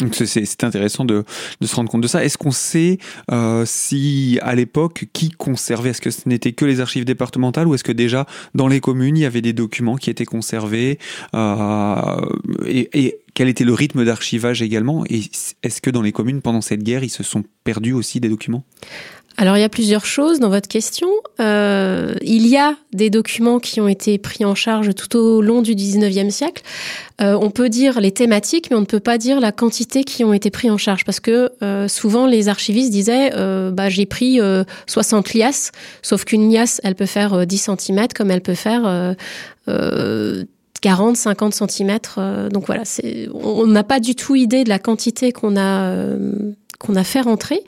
Donc 0.00 0.14
c'est 0.14 0.64
intéressant 0.64 1.04
de, 1.04 1.24
se 1.62 1.74
rendre 1.74 1.90
compte 1.90 2.02
de 2.02 2.08
ça. 2.08 2.22
Est-ce 2.22 2.36
qu'on 2.36 2.50
sait 2.50 2.98
euh, 3.32 3.64
si 3.64 4.38
à 4.42 4.54
l'époque 4.54 5.06
qui 5.12 5.30
conservait? 5.30 5.90
Est-ce 5.90 6.02
que 6.02 6.10
ce 6.10 6.28
n'était 6.28 6.52
que 6.52 6.66
les 6.66 6.80
archives 6.80 7.06
départementales 7.06 7.66
ou 7.66 7.74
est-ce 7.74 7.84
que 7.84 7.92
déjà 7.92 8.26
dans 8.54 8.68
les 8.68 8.80
communes 8.80 9.16
il 9.16 9.22
y 9.22 9.26
avait 9.26 9.40
des 9.40 9.54
documents 9.54 9.96
qui 9.96 10.10
étaient 10.10 10.26
conservés 10.26 10.98
euh, 11.34 12.20
et 12.66 13.20
quel 13.32 13.48
était 13.48 13.64
le 13.64 13.74
rythme 13.74 14.04
d'archivage 14.04 14.62
également? 14.62 15.04
Et 15.08 15.22
est-ce 15.62 15.80
que 15.80 15.90
dans 15.90 16.02
les 16.02 16.12
communes 16.12 16.42
pendant 16.42 16.60
cette 16.60 16.82
guerre 16.82 17.04
ils 17.04 17.10
se 17.10 17.22
sont 17.22 17.44
perdus 17.64 17.92
aussi 17.92 18.20
des 18.20 18.28
documents? 18.28 18.64
Alors 19.38 19.58
il 19.58 19.60
y 19.60 19.64
a 19.64 19.68
plusieurs 19.68 20.06
choses 20.06 20.40
dans 20.40 20.48
votre 20.48 20.68
question. 20.68 21.08
Euh, 21.40 22.14
il 22.22 22.46
y 22.46 22.56
a 22.56 22.74
des 22.92 23.10
documents 23.10 23.58
qui 23.58 23.80
ont 23.80 23.88
été 23.88 24.16
pris 24.16 24.46
en 24.46 24.54
charge 24.54 24.94
tout 24.94 25.14
au 25.18 25.42
long 25.42 25.60
du 25.60 25.74
19e 25.74 26.30
siècle. 26.30 26.62
Euh, 27.20 27.36
on 27.40 27.50
peut 27.50 27.68
dire 27.68 28.00
les 28.00 28.12
thématiques, 28.12 28.70
mais 28.70 28.76
on 28.76 28.80
ne 28.80 28.86
peut 28.86 29.00
pas 29.00 29.18
dire 29.18 29.40
la 29.40 29.52
quantité 29.52 30.04
qui 30.04 30.24
ont 30.24 30.32
été 30.32 30.50
pris 30.50 30.70
en 30.70 30.78
charge 30.78 31.04
parce 31.04 31.20
que 31.20 31.50
euh, 31.62 31.86
souvent 31.86 32.26
les 32.26 32.48
archivistes 32.48 32.90
disaient 32.90 33.32
euh, 33.34 33.70
bah, 33.70 33.90
j'ai 33.90 34.06
pris 34.06 34.38
60 34.86 35.34
liasses, 35.34 35.72
sauf 36.02 36.24
qu'une 36.24 36.50
liasse 36.50 36.80
elle 36.82 36.94
peut 36.94 37.06
faire 37.06 37.46
10 37.46 37.70
cm 37.78 38.08
comme 38.14 38.30
elle 38.30 38.40
peut 38.40 38.54
faire 38.54 39.14
40, 40.80 41.16
50 41.16 41.54
cm. 41.54 41.98
donc 42.50 42.66
voilà, 42.66 42.82
on 43.34 43.66
n'a 43.66 43.84
pas 43.84 44.00
du 44.00 44.14
tout 44.14 44.34
idée 44.34 44.64
de 44.64 44.68
la 44.68 44.78
quantité 44.78 45.32
qu'on 45.32 45.56
a 45.56 46.06
qu'on 46.78 46.96
a 46.96 47.04
fait 47.04 47.20
rentrer. 47.20 47.62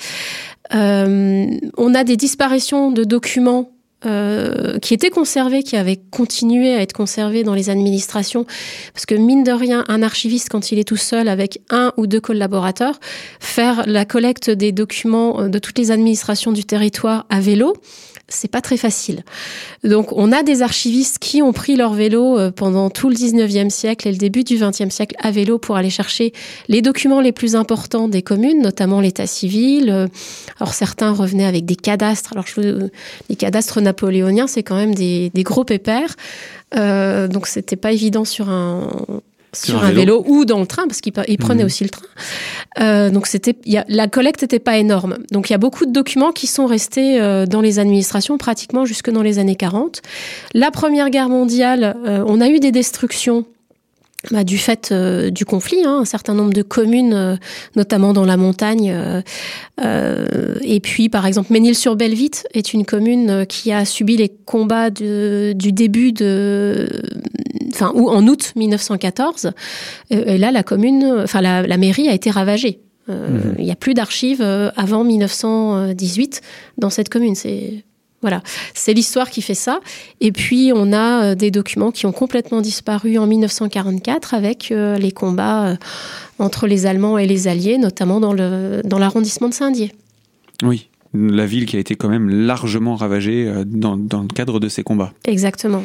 on 0.72 1.94
a 1.94 2.04
des 2.04 2.16
disparitions 2.16 2.90
de 2.90 3.04
documents 3.04 3.70
euh, 4.06 4.78
qui 4.78 4.94
étaient 4.94 5.10
conservés, 5.10 5.64
qui 5.64 5.76
avaient 5.76 5.96
continué 5.96 6.72
à 6.72 6.82
être 6.82 6.92
conservés 6.92 7.42
dans 7.42 7.54
les 7.54 7.68
administrations, 7.68 8.46
parce 8.94 9.06
que 9.06 9.16
mine 9.16 9.42
de 9.42 9.50
rien, 9.50 9.84
un 9.88 10.04
archiviste, 10.04 10.50
quand 10.50 10.70
il 10.70 10.78
est 10.78 10.84
tout 10.84 10.96
seul 10.96 11.26
avec 11.26 11.62
un 11.68 11.92
ou 11.96 12.06
deux 12.06 12.20
collaborateurs, 12.20 13.00
faire 13.40 13.88
la 13.88 14.04
collecte 14.04 14.50
des 14.50 14.70
documents 14.70 15.40
euh, 15.40 15.48
de 15.48 15.58
toutes 15.58 15.78
les 15.78 15.90
administrations 15.90 16.52
du 16.52 16.62
territoire 16.62 17.26
à 17.28 17.40
vélo, 17.40 17.74
c'est 18.28 18.50
pas 18.50 18.60
très 18.60 18.76
facile. 18.76 19.24
Donc 19.84 20.12
on 20.12 20.32
a 20.32 20.42
des 20.42 20.62
archivistes 20.62 21.18
qui 21.18 21.40
ont 21.40 21.52
pris 21.52 21.76
leur 21.76 21.94
vélo 21.94 22.38
euh, 22.38 22.50
pendant 22.50 22.90
tout 22.90 23.08
le 23.08 23.14
19e 23.14 23.70
siècle 23.70 24.06
et 24.06 24.12
le 24.12 24.18
début 24.18 24.44
du 24.44 24.56
20e 24.58 24.90
siècle 24.90 25.16
à 25.18 25.30
vélo 25.30 25.58
pour 25.58 25.76
aller 25.76 25.90
chercher 25.90 26.32
les 26.68 26.82
documents 26.82 27.20
les 27.20 27.32
plus 27.32 27.56
importants 27.56 28.06
des 28.06 28.22
communes, 28.22 28.60
notamment 28.60 29.00
l'état 29.00 29.26
civil. 29.26 29.88
Euh, 29.88 30.06
alors 30.60 30.74
certains 30.74 31.12
revenaient 31.12 31.46
avec 31.46 31.64
des 31.64 31.76
cadastres. 31.76 32.32
Alors 32.32 32.44
les 33.28 33.36
cadastres 33.36 33.80
napoléoniens, 33.80 34.46
c'est 34.46 34.62
quand 34.62 34.76
même 34.76 34.94
des, 34.94 35.30
gros 35.38 35.64
pépères. 35.64 36.14
Euh, 36.76 37.28
donc 37.28 37.46
c'était 37.46 37.76
pas 37.76 37.92
évident 37.92 38.26
sur 38.26 38.50
un 38.50 38.90
sur, 39.66 39.82
un, 39.82 39.90
vélo. 39.90 40.24
ou 40.26 40.44
dans 40.44 40.60
le 40.60 40.66
train 40.66 40.86
parce 40.86 41.00
qu'il 41.00 41.12
prenait 41.12 41.62
mhm. 41.62 41.66
aussi 41.66 41.84
le 41.84 41.90
train. 41.90 42.06
Euh, 42.80 43.10
donc 43.10 43.26
c'était, 43.26 43.56
la 43.88 44.08
collecte 44.08 44.42
n'était 44.42 44.58
pas 44.58 44.76
énorme. 44.76 45.18
Donc 45.30 45.50
il 45.50 45.52
y 45.52 45.54
a 45.54 45.58
beaucoup 45.58 45.86
de 45.86 45.92
documents 45.92 46.32
qui 46.32 46.46
sont 46.46 46.66
restés 46.66 47.20
euh, 47.20 47.46
dans 47.46 47.60
les 47.60 47.78
administrations 47.78 48.38
pratiquement 48.38 48.84
jusque 48.84 49.10
dans 49.10 49.22
les 49.22 49.38
années 49.38 49.56
40. 49.56 50.02
La 50.54 50.70
Première 50.70 51.10
Guerre 51.10 51.28
mondiale, 51.28 51.96
euh, 52.06 52.24
on 52.26 52.40
a 52.40 52.48
eu 52.48 52.60
des 52.60 52.72
destructions 52.72 53.44
bah, 54.32 54.42
du 54.42 54.58
fait 54.58 54.90
euh, 54.90 55.30
du 55.30 55.44
conflit, 55.44 55.84
hein, 55.84 56.00
un 56.00 56.04
certain 56.04 56.34
nombre 56.34 56.52
de 56.52 56.62
communes, 56.62 57.14
euh, 57.14 57.36
notamment 57.76 58.12
dans 58.12 58.24
la 58.24 58.36
montagne. 58.36 58.92
Euh, 59.80 60.56
et 60.62 60.80
puis, 60.80 61.08
par 61.08 61.24
exemple, 61.24 61.52
Ménil-sur-Bellevitte 61.52 62.48
est 62.52 62.74
une 62.74 62.84
commune 62.84 63.46
qui 63.46 63.70
a 63.70 63.84
subi 63.84 64.16
les 64.16 64.28
combats 64.28 64.90
de, 64.90 65.52
du 65.54 65.70
début 65.70 66.10
de, 66.10 66.88
enfin, 67.72 67.92
ou 67.94 68.08
en 68.10 68.26
août 68.26 68.54
1914. 68.56 69.52
Et 70.10 70.36
là, 70.36 70.50
la 70.50 70.64
commune, 70.64 71.20
enfin, 71.22 71.40
la, 71.40 71.62
la 71.62 71.76
mairie 71.76 72.08
a 72.08 72.12
été 72.12 72.30
ravagée. 72.30 72.80
Mhm. 73.06 73.54
Il 73.58 73.64
n'y 73.64 73.70
a 73.70 73.76
plus 73.76 73.94
d'archives 73.94 74.42
avant 74.42 75.04
1918 75.04 76.42
dans 76.76 76.90
cette 76.90 77.08
commune. 77.08 77.36
C'est 77.36 77.84
voilà, 78.20 78.42
c'est 78.74 78.94
l'histoire 78.94 79.30
qui 79.30 79.42
fait 79.42 79.54
ça. 79.54 79.80
Et 80.20 80.32
puis 80.32 80.72
on 80.74 80.92
a 80.92 81.22
euh, 81.22 81.34
des 81.34 81.50
documents 81.50 81.92
qui 81.92 82.06
ont 82.06 82.12
complètement 82.12 82.60
disparu 82.60 83.16
en 83.16 83.26
1944 83.26 84.34
avec 84.34 84.72
euh, 84.72 84.96
les 84.98 85.12
combats 85.12 85.68
euh, 85.68 85.76
entre 86.38 86.66
les 86.66 86.86
Allemands 86.86 87.16
et 87.18 87.26
les 87.26 87.46
Alliés, 87.46 87.78
notamment 87.78 88.18
dans 88.18 88.32
le 88.32 88.82
dans 88.84 88.98
l'arrondissement 88.98 89.48
de 89.48 89.54
Saint-Dié. 89.54 89.92
Oui, 90.64 90.88
la 91.14 91.46
ville 91.46 91.66
qui 91.66 91.76
a 91.76 91.78
été 91.78 91.94
quand 91.94 92.08
même 92.08 92.28
largement 92.28 92.96
ravagée 92.96 93.52
dans, 93.64 93.96
dans 93.96 94.22
le 94.22 94.28
cadre 94.28 94.58
de 94.58 94.68
ces 94.68 94.82
combats. 94.82 95.12
Exactement. 95.24 95.84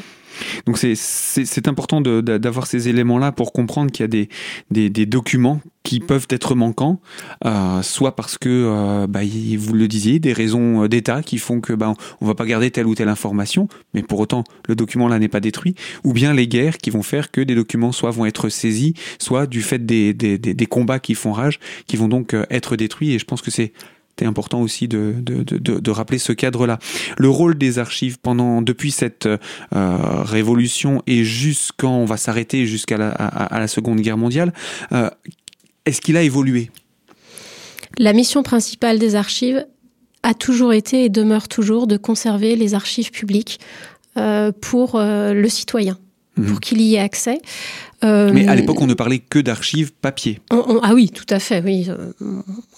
Donc 0.66 0.78
c'est 0.78 1.68
important 1.68 2.02
d'avoir 2.02 2.68
ces 2.68 2.90
éléments-là 2.90 3.32
pour 3.32 3.54
comprendre 3.54 3.92
qu'il 3.92 4.04
y 4.04 4.06
a 4.06 4.08
des, 4.08 4.90
des, 4.90 5.06
documents 5.06 5.60
qui 5.84 6.00
peuvent 6.00 6.28
être 6.30 6.56
manquants, 6.56 7.02
euh, 7.46 7.82
soit 7.82 8.16
parce 8.16 8.38
que, 8.38 8.50
euh, 8.50 9.08
bah, 9.08 9.20
vous 9.58 9.74
le 9.74 9.88
disiez, 9.88 10.20
des 10.20 10.32
raisons 10.32 10.88
d'État 10.88 11.22
qui 11.22 11.38
font 11.38 11.60
que 11.60 11.74
bah, 11.74 11.94
on 12.22 12.26
va 12.26 12.36
pas 12.36 12.46
garder 12.46 12.72
telle 12.72 12.88
ou 12.88 12.96
telle 12.96 13.10
information, 13.10 13.68
mais 13.94 14.02
pour 14.02 14.20
autant 14.20 14.44
le 14.68 14.76
document 14.76 15.08
là 15.08 15.20
n'est 15.20 15.28
pas 15.28 15.42
détruit, 15.42 15.76
ou 16.04 16.14
bien 16.14 16.34
les 16.34 16.48
guerres 16.48 16.78
qui 16.78 16.90
vont 16.90 17.04
faire 17.04 17.32
que 17.32 17.42
des 17.42 17.56
documents 17.56 17.92
soit 17.92 18.12
vont 18.12 18.26
être 18.26 18.50
saisis, 18.50 18.94
soit 19.20 19.46
du 19.46 19.62
fait 19.62 19.86
des, 19.86 20.14
des, 20.14 20.38
des, 20.38 20.66
combats 20.66 21.00
qui 21.00 21.16
font 21.16 21.34
rage, 21.34 21.60
qui 21.88 21.98
vont 21.98 22.08
donc 22.08 22.34
euh, 22.34 22.46
être 22.50 22.76
détruits. 22.76 23.14
Et 23.14 23.20
je 23.20 23.26
pense 23.26 23.42
que 23.42 23.52
c'est 23.52 23.74
c'est 24.18 24.26
important 24.26 24.62
aussi 24.62 24.88
de, 24.88 25.16
de, 25.18 25.44
de, 25.44 25.80
de, 25.80 25.92
rappeler 25.92 26.20
ce 26.20 26.34
cadre-là. 26.34 26.78
Le 27.18 27.30
rôle 27.30 27.58
des 27.58 27.80
archives 27.80 28.20
pendant 28.20 28.62
depuis 28.62 28.92
cette 28.92 29.26
euh, 29.26 29.40
révolution 29.74 31.02
et 31.08 31.24
jusqu'en 31.24 31.98
on 31.98 32.06
va 32.06 32.18
s'arrêter 32.18 32.66
jusqu'à 32.66 32.98
la, 32.98 33.10
à, 33.10 33.60
la 33.60 33.68
Seconde 33.68 34.02
Guerre 34.02 34.18
mondiale, 34.18 34.54
euh, 34.92 35.10
est-ce 35.86 36.00
qu'il 36.00 36.16
a 36.18 36.22
évolué? 36.22 36.70
La 37.98 38.14
mission 38.14 38.44
principale 38.44 39.00
des 39.00 39.16
archives 39.16 39.66
a 40.22 40.34
toujours 40.34 40.74
été 40.74 41.06
et 41.06 41.10
demeure 41.10 41.48
toujours 41.48 41.88
de 41.88 41.98
conserver 41.98 42.56
les 42.56 42.76
archives 42.76 43.12
publiques 43.12 43.60
euh, 44.18 44.52
pour 44.52 45.00
le 45.00 45.48
citoyen, 45.50 45.98
mmh. 46.38 46.46
pour 46.46 46.60
qu'il 46.60 46.82
y 46.82 46.96
ait 46.96 47.00
accès. 47.00 47.40
Mais 48.04 48.48
à 48.48 48.56
l'époque, 48.56 48.82
on 48.82 48.88
ne 48.88 48.94
parlait 48.94 49.20
que 49.20 49.40
d'archives 49.40 49.92
papier. 49.94 50.40
ah 50.52 50.94
oui, 50.94 51.10
tout 51.10 51.26
à 51.30 51.40
fait, 51.40 51.62
oui 51.64 51.90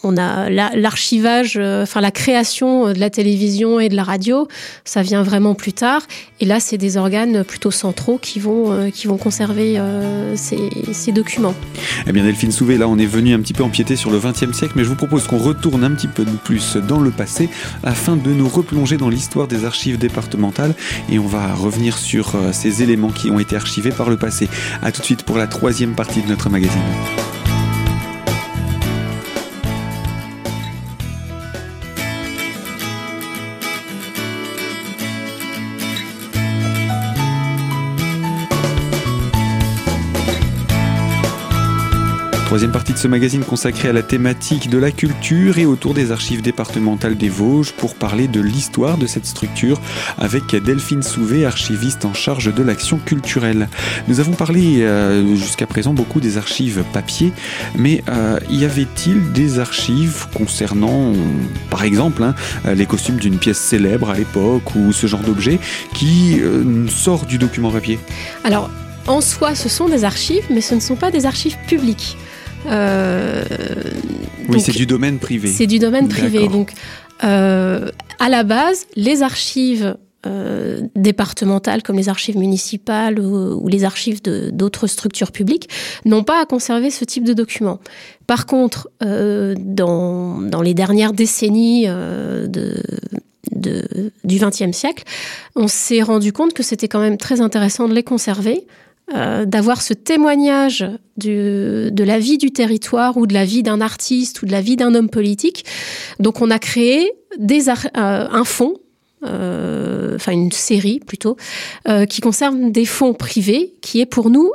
on 0.05 0.17
a 0.17 0.49
l'archivage, 0.49 1.55
euh, 1.57 1.83
enfin 1.83 1.99
la 1.99 2.11
création 2.11 2.93
de 2.93 2.99
la 2.99 3.09
télévision 3.09 3.79
et 3.79 3.89
de 3.89 3.95
la 3.95 4.03
radio, 4.03 4.47
ça 4.83 5.01
vient 5.01 5.23
vraiment 5.23 5.55
plus 5.55 5.73
tard. 5.73 6.03
Et 6.39 6.45
là, 6.45 6.59
c'est 6.59 6.77
des 6.77 6.97
organes 6.97 7.43
plutôt 7.43 7.71
centraux 7.71 8.17
qui 8.17 8.39
vont, 8.39 8.71
euh, 8.71 8.89
qui 8.89 9.07
vont 9.07 9.17
conserver 9.17 9.79
euh, 9.79 10.35
ces, 10.35 11.11
documents. 11.11 11.55
Eh 12.07 12.11
bien, 12.11 12.23
Delphine 12.23 12.51
Souvé, 12.51 12.77
là, 12.77 12.87
on 12.87 12.97
est 12.97 13.05
venu 13.05 13.33
un 13.33 13.39
petit 13.39 13.53
peu 13.53 13.63
empiéter 13.63 13.95
sur 13.95 14.11
le 14.11 14.19
XXe 14.19 14.51
siècle, 14.55 14.73
mais 14.75 14.83
je 14.83 14.89
vous 14.89 14.95
propose 14.95 15.27
qu'on 15.27 15.37
retourne 15.37 15.83
un 15.83 15.91
petit 15.91 16.07
peu 16.07 16.25
plus 16.43 16.77
dans 16.77 16.99
le 16.99 17.11
passé 17.11 17.49
afin 17.83 18.15
de 18.15 18.29
nous 18.31 18.49
replonger 18.49 18.97
dans 18.97 19.09
l'histoire 19.09 19.47
des 19.47 19.65
archives 19.65 19.97
départementales 19.97 20.73
et 21.09 21.19
on 21.19 21.27
va 21.27 21.53
revenir 21.53 21.97
sur 21.97 22.35
ces 22.51 22.83
éléments 22.83 23.11
qui 23.11 23.31
ont 23.31 23.39
été 23.39 23.55
archivés 23.55 23.91
par 23.91 24.09
le 24.09 24.17
passé. 24.17 24.49
A 24.81 24.91
tout 24.91 24.99
de 25.01 25.05
suite 25.05 25.14
pour 25.23 25.37
la 25.37 25.47
troisième 25.47 25.95
partie 25.95 26.21
de 26.21 26.27
notre 26.27 26.49
magazine. 26.49 26.81
Troisième 42.55 42.71
partie 42.71 42.93
de 42.93 42.97
ce 42.97 43.09
magazine 43.09 43.43
consacré 43.43 43.89
à 43.89 43.91
la 43.91 44.01
thématique 44.01 44.69
de 44.69 44.77
la 44.77 44.89
culture 44.89 45.57
et 45.57 45.65
autour 45.65 45.93
des 45.93 46.13
archives 46.13 46.41
départementales 46.41 47.17
des 47.17 47.27
Vosges 47.27 47.73
pour 47.73 47.95
parler 47.95 48.29
de 48.29 48.39
l'histoire 48.39 48.97
de 48.97 49.07
cette 49.07 49.25
structure 49.25 49.81
avec 50.17 50.55
Delphine 50.55 51.03
Souvé, 51.03 51.45
archiviste 51.45 52.05
en 52.05 52.13
charge 52.13 52.55
de 52.55 52.63
l'action 52.63 52.97
culturelle. 52.97 53.67
Nous 54.07 54.21
avons 54.21 54.31
parlé 54.31 54.83
euh, 54.83 55.35
jusqu'à 55.35 55.67
présent 55.67 55.93
beaucoup 55.93 56.21
des 56.21 56.37
archives 56.37 56.85
papier, 56.93 57.33
mais 57.75 58.01
euh, 58.07 58.39
y 58.49 58.63
avait-il 58.63 59.33
des 59.33 59.59
archives 59.59 60.27
concernant, 60.33 61.11
par 61.69 61.83
exemple, 61.83 62.23
hein, 62.23 62.35
les 62.73 62.85
costumes 62.85 63.17
d'une 63.17 63.37
pièce 63.37 63.59
célèbre 63.59 64.11
à 64.11 64.13
l'époque 64.15 64.75
ou 64.75 64.93
ce 64.93 65.07
genre 65.07 65.23
d'objet 65.23 65.59
qui 65.93 66.39
euh, 66.39 66.87
sort 66.87 67.25
du 67.25 67.37
document 67.37 67.71
papier? 67.71 67.99
Alors, 68.45 68.69
en 69.07 69.19
soi, 69.19 69.55
ce 69.55 69.67
sont 69.67 69.89
des 69.89 70.05
archives, 70.05 70.45
mais 70.49 70.61
ce 70.61 70.73
ne 70.73 70.79
sont 70.79 70.95
pas 70.95 71.11
des 71.11 71.25
archives 71.25 71.57
publiques. 71.67 72.17
Euh, 72.67 73.43
oui, 74.49 74.59
c'est 74.59 74.71
du 74.71 74.85
domaine 74.85 75.19
privé. 75.19 75.47
C'est 75.49 75.67
du 75.67 75.79
domaine 75.79 76.07
privé. 76.07 76.47
Donc, 76.47 76.71
euh, 77.23 77.89
à 78.19 78.29
la 78.29 78.43
base, 78.43 78.87
les 78.95 79.23
archives 79.23 79.97
euh, 80.25 80.81
départementales 80.95 81.83
comme 81.83 81.97
les 81.97 82.09
archives 82.09 82.37
municipales 82.37 83.19
ou, 83.19 83.67
les 83.67 83.83
archives 83.83 84.21
d'autres 84.23 84.87
structures 84.87 85.31
publiques 85.31 85.69
n'ont 86.03 86.23
pas 86.23 86.41
à 86.41 86.45
conserver 86.45 86.89
ce 86.89 87.05
type 87.05 87.23
de 87.23 87.33
documents. 87.33 87.79
Par 88.27 88.45
contre, 88.45 88.89
dans, 89.01 90.41
dans, 90.41 90.61
les 90.61 90.73
dernières 90.73 91.13
décennies 91.13 91.85
de, 91.85 92.81
de, 93.51 94.11
du 94.23 94.39
XXe 94.39 94.75
siècle, 94.75 95.03
on 95.55 95.67
s'est 95.67 96.01
rendu 96.01 96.33
compte 96.33 96.53
que 96.53 96.63
c'était 96.63 96.87
quand 96.87 96.99
même 96.99 97.17
très 97.17 97.41
intéressant 97.41 97.87
de 97.87 97.93
les 97.93 98.03
conserver 98.03 98.65
euh, 99.13 99.45
d'avoir 99.45 99.83
ce 99.83 99.93
témoignage 99.93 100.83
de 101.17 102.03
la 102.03 102.17
vie 102.17 102.39
du 102.39 102.49
territoire 102.51 103.17
ou 103.17 103.27
de 103.27 103.35
la 103.35 103.45
vie 103.45 103.61
d'un 103.61 103.79
artiste 103.79 104.41
ou 104.41 104.47
de 104.47 104.51
la 104.51 104.61
vie 104.61 104.77
d'un 104.77 104.95
homme 104.95 105.11
politique. 105.11 105.63
Donc 106.19 106.41
on 106.41 106.49
a 106.49 106.57
créé 106.57 107.11
des 107.37 107.69
euh, 107.69 107.73
un 107.93 108.43
fonds 108.43 108.73
euh, 109.23 110.15
enfin 110.15 110.31
une 110.31 110.51
série 110.51 110.99
plutôt, 110.99 111.37
qui 112.09 112.21
concerne 112.21 112.71
des 112.71 112.85
fonds 112.85 113.13
privés, 113.13 113.75
qui 113.81 114.01
est 114.01 114.05
pour 114.07 114.31
nous 114.31 114.51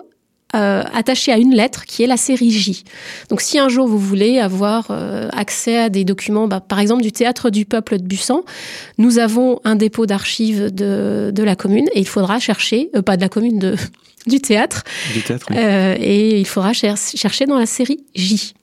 euh, 0.54 0.82
attaché 0.92 1.32
à 1.32 1.36
une 1.38 1.54
lettre 1.54 1.84
qui 1.84 2.02
est 2.02 2.06
la 2.06 2.16
série 2.16 2.50
J. 2.50 2.84
Donc 3.28 3.40
si 3.40 3.58
un 3.58 3.68
jour 3.68 3.86
vous 3.86 3.98
voulez 3.98 4.38
avoir 4.38 4.88
euh, 4.90 5.28
accès 5.32 5.78
à 5.78 5.88
des 5.88 6.04
documents, 6.04 6.48
bah, 6.48 6.60
par 6.60 6.80
exemple 6.80 7.02
du 7.02 7.12
théâtre 7.12 7.50
du 7.50 7.64
peuple 7.64 7.98
de 7.98 8.02
Bussan, 8.04 8.40
nous 8.98 9.18
avons 9.18 9.60
un 9.64 9.76
dépôt 9.76 10.06
d'archives 10.06 10.74
de, 10.74 11.30
de 11.34 11.42
la 11.42 11.56
commune 11.56 11.86
et 11.94 12.00
il 12.00 12.06
faudra 12.08 12.38
chercher, 12.40 12.90
euh, 12.96 13.02
pas 13.02 13.16
de 13.16 13.22
la 13.22 13.28
commune, 13.28 13.58
de, 13.58 13.76
du 14.26 14.40
théâtre, 14.40 14.82
Du 15.14 15.22
théâtre, 15.22 15.46
oui. 15.50 15.56
euh, 15.58 15.94
et 15.98 16.40
il 16.40 16.46
faudra 16.46 16.72
cher- 16.72 16.96
chercher 16.96 17.46
dans 17.46 17.58
la 17.58 17.66
série 17.66 18.04
J. 18.14 18.54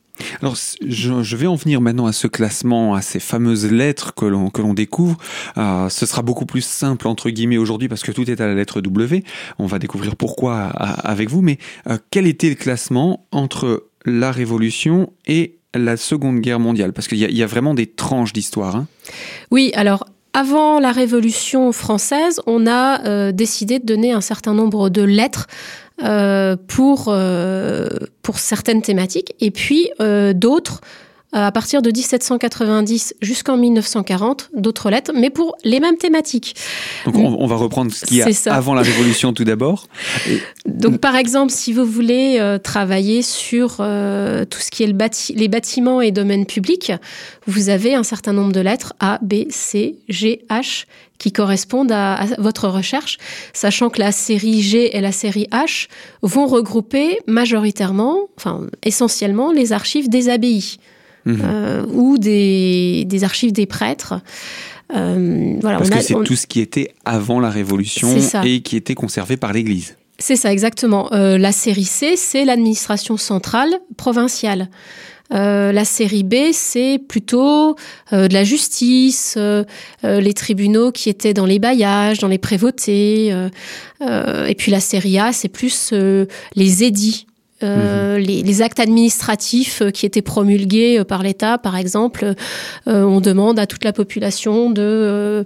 Alors, 0.41 0.55
je, 0.85 1.35
vais 1.35 1.47
en 1.47 1.55
venir 1.55 1.81
maintenant 1.81 2.05
à 2.05 2.11
ce 2.11 2.27
classement, 2.27 2.95
à 2.95 3.01
ces 3.01 3.19
fameuses 3.19 3.71
lettres 3.71 4.13
que 4.13 4.25
l'on 4.25 4.49
que 4.49 4.61
l'on 4.61 4.73
découvre. 4.73 5.17
Euh, 5.57 5.89
ce 5.89 6.05
sera 6.05 6.21
beaucoup 6.21 6.45
plus 6.45 6.61
simple 6.61 7.07
entre 7.07 7.29
guillemets 7.29 7.57
aujourd'hui 7.57 7.87
parce 7.87 8.03
que 8.03 8.11
tout 8.11 8.29
est 8.29 8.41
à 8.41 8.47
la 8.47 8.55
lettre 8.55 8.81
W. 8.81 9.23
On 9.59 9.65
va 9.65 9.79
découvrir 9.79 10.15
pourquoi 10.15 10.63
avec 10.65 11.29
vous. 11.29 11.41
Mais 11.41 11.57
euh, 11.89 11.97
quel 12.11 12.27
était 12.27 12.49
le 12.49 12.55
classement 12.55 13.25
entre 13.31 13.85
la 14.05 14.31
Révolution 14.31 15.11
et 15.25 15.55
la 15.73 15.97
Seconde 15.97 16.39
Guerre 16.39 16.59
mondiale? 16.59 16.93
Parce 16.93 17.07
qu'il 17.07 17.17
y, 17.17 17.43
a- 17.43 17.47
vraiment 17.47 17.73
des 17.73 17.87
tranches 17.87 18.33
d'histoire. 18.33 18.75
Hein. 18.75 18.87
Oui, 19.51 19.71
alors 19.75 20.05
avant 20.33 20.79
la 20.79 20.91
Révolution 20.91 21.71
française, 21.71 22.41
on 22.45 22.67
a 22.67 23.03
euh, 23.05 23.31
décidé 23.31 23.79
de 23.79 23.85
donner 23.85 24.11
un 24.11 24.21
certain 24.21 24.53
nombre 24.53 24.89
de 24.89 25.01
lettres 25.01 25.47
pour, 26.67 27.05
euh, 27.07 27.87
pour 28.21 28.39
certaines 28.39 28.81
thématiques, 28.81 29.33
et 29.39 29.51
puis 29.51 29.89
euh, 29.99 30.33
d'autres, 30.33 30.81
euh, 30.81 31.06
à 31.45 31.51
partir 31.51 31.81
de 31.81 31.91
1790 31.91 33.15
jusqu'en 33.21 33.57
1940, 33.57 34.49
d'autres 34.55 34.89
lettres, 34.89 35.11
mais 35.13 35.29
pour 35.29 35.55
les 35.63 35.79
mêmes 35.79 35.97
thématiques. 35.97 36.55
Donc 37.05 37.15
on, 37.15 37.37
on 37.39 37.47
va 37.47 37.55
reprendre 37.55 37.91
ce 37.91 38.05
qu'il 38.05 38.17
y 38.17 38.21
a 38.21 38.31
ça. 38.33 38.55
avant 38.55 38.73
la 38.73 38.81
Révolution 38.81 39.33
tout 39.33 39.43
d'abord. 39.43 39.87
Donc, 40.65 40.97
par 40.99 41.15
exemple, 41.15 41.51
si 41.51 41.71
vous 41.73 41.85
voulez 41.85 42.37
euh, 42.39 42.57
travailler 42.57 43.21
sur 43.21 43.77
euh, 43.79 44.43
tout 44.45 44.59
ce 44.59 44.69
qui 44.69 44.83
est 44.83 44.87
le 44.87 44.93
bâti- 44.93 45.33
les 45.35 45.47
bâtiments 45.47 46.01
et 46.01 46.11
domaines 46.11 46.45
publics, 46.45 46.91
vous 47.45 47.69
avez 47.69 47.95
un 47.95 48.03
certain 48.03 48.33
nombre 48.33 48.51
de 48.51 48.59
lettres 48.59 48.93
A, 48.99 49.17
B, 49.21 49.45
C, 49.49 49.95
G, 50.09 50.41
H 50.49 50.85
qui 51.19 51.31
correspondent 51.31 51.91
à, 51.91 52.13
à 52.15 52.25
votre 52.37 52.67
recherche, 52.67 53.17
sachant 53.53 53.89
que 53.89 53.99
la 53.99 54.11
série 54.11 54.61
G 54.61 54.95
et 54.95 55.01
la 55.01 55.11
série 55.11 55.47
H 55.51 55.87
vont 56.21 56.45
regrouper 56.47 57.19
majoritairement, 57.27 58.19
enfin 58.37 58.67
essentiellement, 58.83 59.51
les 59.51 59.71
archives 59.73 60.09
des 60.09 60.29
abbayes 60.29 60.77
Mhm. 61.27 61.41
euh, 61.43 61.85
ou 61.93 62.17
des, 62.17 63.03
des 63.05 63.23
archives 63.23 63.51
des 63.51 63.65
prêtres. 63.65 64.15
Euh, 64.95 65.55
voilà, 65.61 65.77
Parce 65.79 65.89
on 65.89 65.93
que 65.95 66.01
c'est 66.01 66.15
on- 66.15 66.23
tout 66.23 66.35
ce 66.35 66.47
qui 66.47 66.61
était 66.61 66.93
avant 67.05 67.39
la 67.39 67.49
Révolution 67.49 68.09
et 68.43 68.61
qui 68.61 68.75
était 68.77 68.95
conservé 68.95 69.35
par 69.37 69.51
l'Église. 69.53 69.97
C'est 70.19 70.35
ça, 70.37 70.51
exactement. 70.51 71.13
Euh, 71.13 71.37
la 71.37 71.51
série 71.51 71.83
C, 71.83 72.15
c'est 72.15 72.45
l'administration 72.45 73.17
centrale 73.17 73.69
provinciale. 73.97 74.69
Euh, 75.33 75.73
la 75.73 75.83
série 75.83 76.23
B, 76.23 76.35
c'est 76.53 76.99
plutôt 77.05 77.75
euh, 78.13 78.29
de 78.29 78.33
la 78.33 78.45
justice, 78.45 79.35
euh, 79.37 79.65
les 80.03 80.33
tribunaux 80.33 80.93
qui 80.93 81.09
étaient 81.09 81.33
dans 81.33 81.45
les 81.45 81.59
bailliages, 81.59 82.19
dans 82.19 82.29
les 82.29 82.37
prévôtés. 82.37 83.27
et 84.01 84.55
puis 84.57 84.71
la 84.71 84.79
série 84.79 85.19
A, 85.19 85.33
c'est 85.33 85.49
plus 85.49 85.93
les 86.55 86.83
édits. 86.85 87.27
Euh, 87.63 88.17
les, 88.19 88.43
les 88.43 88.61
actes 88.61 88.79
administratifs 88.79 89.81
euh, 89.81 89.89
qui 89.91 90.05
étaient 90.05 90.21
promulgués 90.21 90.99
euh, 90.99 91.03
par 91.03 91.23
l'État, 91.23 91.57
par 91.57 91.75
exemple, 91.75 92.33
euh, 92.87 93.03
on 93.03 93.19
demande 93.21 93.57
à 93.59 93.65
toute 93.65 93.83
la 93.83 93.93
population 93.93 94.69
de 94.69 95.45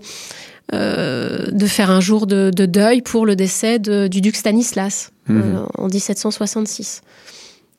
euh, 0.74 1.48
de 1.52 1.66
faire 1.66 1.92
un 1.92 2.00
jour 2.00 2.28
de, 2.28 2.50
de 2.56 2.66
deuil 2.66 3.02
pour 3.02 3.26
le 3.26 3.36
décès 3.36 3.78
de- 3.80 4.08
du 4.08 4.22
duc 4.22 4.36
Stanislas 4.38 5.12
Mhm. 5.28 5.66
en 5.78 5.88
1766. 5.88 7.02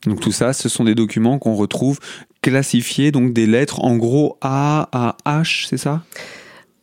Donc 0.07 0.21
tout 0.21 0.33
ça, 0.33 0.53
ce 0.53 0.69
sont 0.69 0.85
des 0.85 0.95
documents 0.95 1.39
qu'on 1.39 1.55
retrouve 1.55 1.99
classifiés, 2.43 3.11
donc 3.12 3.33
des 3.33 3.47
lettres 3.47 3.81
en 3.85 3.97
gros 3.97 4.37
A 4.41 4.89
à 4.93 5.17
H, 5.43 5.67
c'est 5.69 5.77
ça? 5.79 6.03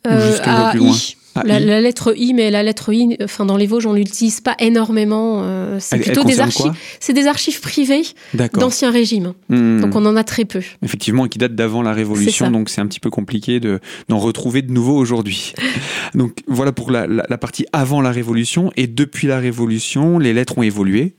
Ou 0.08 0.20
juste 0.20 0.42
un 0.48 0.66
peu 0.66 0.70
plus 0.72 0.80
loin 0.80 0.96
I. 0.96 1.16
La, 1.46 1.60
lettre 1.82 2.14
I, 2.18 2.34
mais 2.34 2.52
la 2.52 2.64
lettre 2.64 2.92
I, 2.94 3.18
enfin 3.24 3.46
dans 3.46 3.58
les 3.58 3.68
Vosges, 3.68 3.86
on 3.86 3.94
l'utilise 3.94 4.42
pas 4.42 4.56
énormément. 4.60 5.42
euh, 5.44 5.78
c'est 5.80 5.96
Elle- 5.96 6.02
elle 6.02 6.06
plutôt 6.14 6.24
des 6.28 6.40
archives. 6.40 6.72
C'est 7.00 7.14
des 7.14 7.28
archives 7.28 7.60
privées 7.62 8.04
D'accord. 8.34 8.62
d'ancien 8.62 8.92
régime. 8.92 9.34
Hmm. 9.50 9.82
Donc 9.82 9.96
on 9.96 10.06
en 10.06 10.16
a 10.16 10.24
très 10.24 10.46
peu. 10.46 10.62
Effectivement, 10.84 11.28
qui 11.28 11.38
date 11.38 11.56
d'avant 11.56 11.82
la 11.82 11.94
Révolution, 11.94 12.52
donc 12.52 12.70
c'est 12.70 12.82
un 12.82 12.88
petit 12.88 13.00
peu 13.00 13.10
compliqué 13.10 13.60
de 13.60 13.80
d'en 14.08 14.20
retrouver 14.20 14.62
de 14.62 14.72
nouveau 14.72 14.96
aujourd'hui. 14.98 15.54
donc 16.16 16.40
voilà 16.48 16.72
pour 16.72 16.92
la, 16.92 17.08
la- 17.08 17.26
la 17.30 17.38
partie 17.38 17.66
avant 17.74 18.02
la 18.02 18.12
Révolution 18.12 18.72
et 18.78 18.88
depuis 18.88 19.28
la 19.28 19.40
Révolution, 19.40 20.20
les 20.20 20.34
lettres 20.34 20.58
ont 20.58 20.64
évolué. 20.64 21.16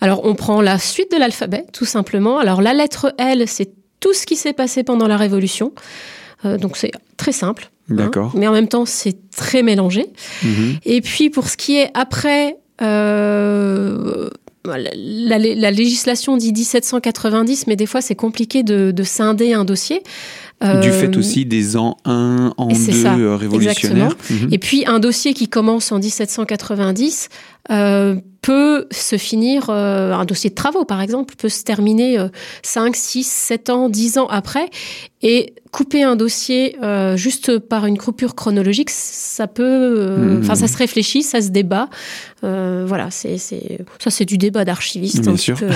Alors 0.00 0.24
on 0.24 0.34
prend 0.34 0.60
la 0.60 0.78
suite 0.78 1.10
de 1.12 1.16
l'alphabet, 1.18 1.64
tout 1.72 1.84
simplement. 1.84 2.38
Alors 2.38 2.62
la 2.62 2.74
lettre 2.74 3.14
L, 3.18 3.44
c'est 3.46 3.70
tout 4.00 4.12
ce 4.14 4.26
qui 4.26 4.36
s'est 4.36 4.52
passé 4.52 4.82
pendant 4.84 5.06
la 5.08 5.16
Révolution. 5.16 5.72
Euh, 6.44 6.58
donc 6.58 6.76
c'est 6.76 6.90
très 7.16 7.32
simple. 7.32 7.70
Hein. 7.90 7.94
D'accord. 7.94 8.32
mais 8.34 8.46
en 8.48 8.52
même 8.52 8.68
temps, 8.68 8.84
c'est 8.86 9.16
très 9.36 9.62
mélangé. 9.62 10.06
Mhm. 10.42 10.76
Et 10.84 11.00
puis 11.00 11.30
pour 11.30 11.48
ce 11.48 11.56
qui 11.56 11.76
est 11.76 11.90
après, 11.94 12.56
euh, 12.82 14.28
la, 14.64 14.78
la- 14.78 15.38
la 15.38 15.70
législation 15.70 16.36
dit 16.36 16.52
1790, 16.52 17.66
mais 17.66 17.76
des 17.76 17.86
fois 17.86 18.00
c'est 18.00 18.14
compliqué 18.14 18.62
de, 18.62 18.92
de 18.92 19.02
scinder 19.02 19.52
un 19.54 19.64
dossier. 19.64 20.02
Du 20.62 20.68
Euh, 20.68 20.92
fait 20.92 21.16
aussi 21.16 21.44
des 21.44 21.76
ans 21.76 21.96
1, 22.04 22.52
an 22.56 22.68
et 22.68 22.74
c'est 22.74 22.92
2 22.92 23.02
ça, 23.02 23.16
euh, 23.16 23.36
révolutionnaires. 23.36 24.16
Mhm. 24.30 24.48
Et 24.52 24.58
puis 24.58 24.84
un 24.86 25.00
dossier 25.00 25.34
qui 25.34 25.48
commence 25.48 25.90
en 25.90 25.98
1790 25.98 27.28
euh, 27.70 28.16
peut 28.42 28.86
se 28.90 29.16
finir, 29.16 29.66
euh, 29.70 30.12
un 30.12 30.24
dossier 30.24 30.50
de 30.50 30.54
travaux 30.54 30.84
par 30.84 31.00
exemple, 31.00 31.34
peut 31.36 31.48
se 31.48 31.62
terminer 31.62 32.18
euh, 32.18 32.28
5, 32.62 32.96
6, 32.96 33.24
7 33.24 33.70
ans, 33.70 33.88
10 33.88 34.18
ans 34.18 34.26
après. 34.26 34.68
Et 35.22 35.54
couper 35.70 36.02
un 36.02 36.16
dossier 36.16 36.76
juste 37.14 37.58
par 37.58 37.86
une 37.86 37.96
coupure 37.96 38.34
chronologique, 38.34 38.90
ça 38.90 39.46
peut... 39.46 40.16
Mhm. 40.18 40.40
Enfin, 40.42 40.54
ça 40.54 40.68
se 40.68 40.76
réfléchit, 40.76 41.22
ça 41.22 41.40
se 41.40 41.48
débat. 41.48 41.88
Voilà, 42.42 43.08
c'est 43.10 43.38
ça 43.38 44.10
c'est 44.10 44.24
du 44.24 44.38
débat 44.38 44.64
d'archiviste 44.64 45.26
un, 45.26 45.36
sûr. 45.36 45.56
petit 45.56 45.64
peu, 45.64 45.72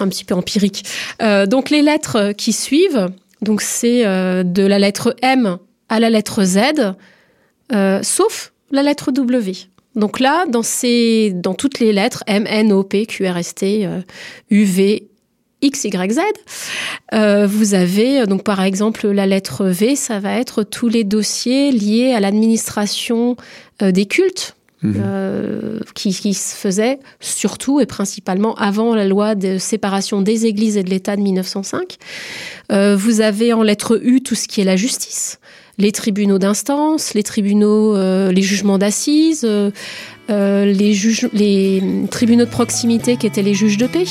un 0.00 0.08
petit 0.08 0.24
peu 0.24 0.34
empirique. 0.34 0.84
Donc 1.20 1.70
les 1.70 1.82
lettres 1.82 2.32
qui 2.36 2.52
suivent, 2.52 3.08
donc 3.42 3.60
c'est 3.60 4.06
euh, 4.06 4.42
de 4.42 4.62
la 4.62 4.78
lettre 4.78 5.14
M 5.22 5.58
à 5.88 6.00
la 6.00 6.10
lettre 6.10 6.44
Z, 6.44 6.58
euh, 7.72 8.00
sauf 8.02 8.52
la 8.70 8.82
lettre 8.82 9.12
W. 9.12 9.52
Donc 9.94 10.20
là, 10.20 10.44
dans, 10.46 10.62
toutes 11.54 11.78
les 11.78 11.92
lettres, 11.92 12.22
M, 12.26 12.46
N, 12.46 12.72
O, 12.72 12.82
P, 12.82 13.06
Q, 13.06 13.26
R, 13.26 13.38
S, 13.38 13.54
T, 13.54 13.86
euh, 13.86 14.00
U, 14.50 14.64
V, 14.64 15.08
X, 15.62 15.84
Y, 15.84 16.12
Z, 16.12 16.20
vous 17.48 17.74
avez, 17.74 18.26
donc 18.26 18.44
par 18.44 18.62
exemple, 18.62 19.08
la 19.08 19.26
lettre 19.26 19.64
V, 19.64 19.96
ça 19.96 20.20
va 20.20 20.34
être 20.34 20.64
tous 20.64 20.88
les 20.88 21.02
dossiers 21.02 21.72
liés 21.72 22.12
à 22.12 22.20
l'administration 22.20 23.36
des 23.80 24.04
cultes. 24.04 24.54
Mhm. 24.82 24.94
euh, 25.02 25.80
qui, 25.94 26.12
qui 26.12 26.34
se 26.34 26.54
faisaient 26.54 26.98
surtout 27.18 27.80
et 27.80 27.86
principalement 27.86 28.54
avant 28.56 28.94
la 28.94 29.06
loi 29.06 29.34
de 29.34 29.56
séparation 29.56 30.20
des 30.20 30.44
églises 30.44 30.76
et 30.76 30.82
de 30.82 30.90
l'État 30.90 31.16
de 31.16 31.22
1905. 31.22 31.96
Euh, 32.70 32.94
vous 32.94 33.22
avez 33.22 33.54
en 33.54 33.62
lettre 33.62 33.98
U 34.02 34.20
tout 34.20 34.34
ce 34.34 34.46
qui 34.46 34.60
est 34.60 34.64
la 34.64 34.76
justice, 34.76 35.40
les 35.78 35.92
tribunaux 35.92 36.38
d'instance, 36.38 37.14
les 37.14 37.22
tribunaux, 37.22 37.96
euh, 37.96 38.30
les 38.32 38.42
jugements 38.42 38.76
d'assises, 38.76 39.48
les, 40.28 40.74
les 41.32 41.82
tribunaux 42.10 42.44
de 42.44 42.50
proximité 42.50 43.16
qui 43.16 43.26
étaient 43.26 43.42
les 43.42 43.54
juges 43.54 43.78
de 43.78 43.86
paix 43.86 44.04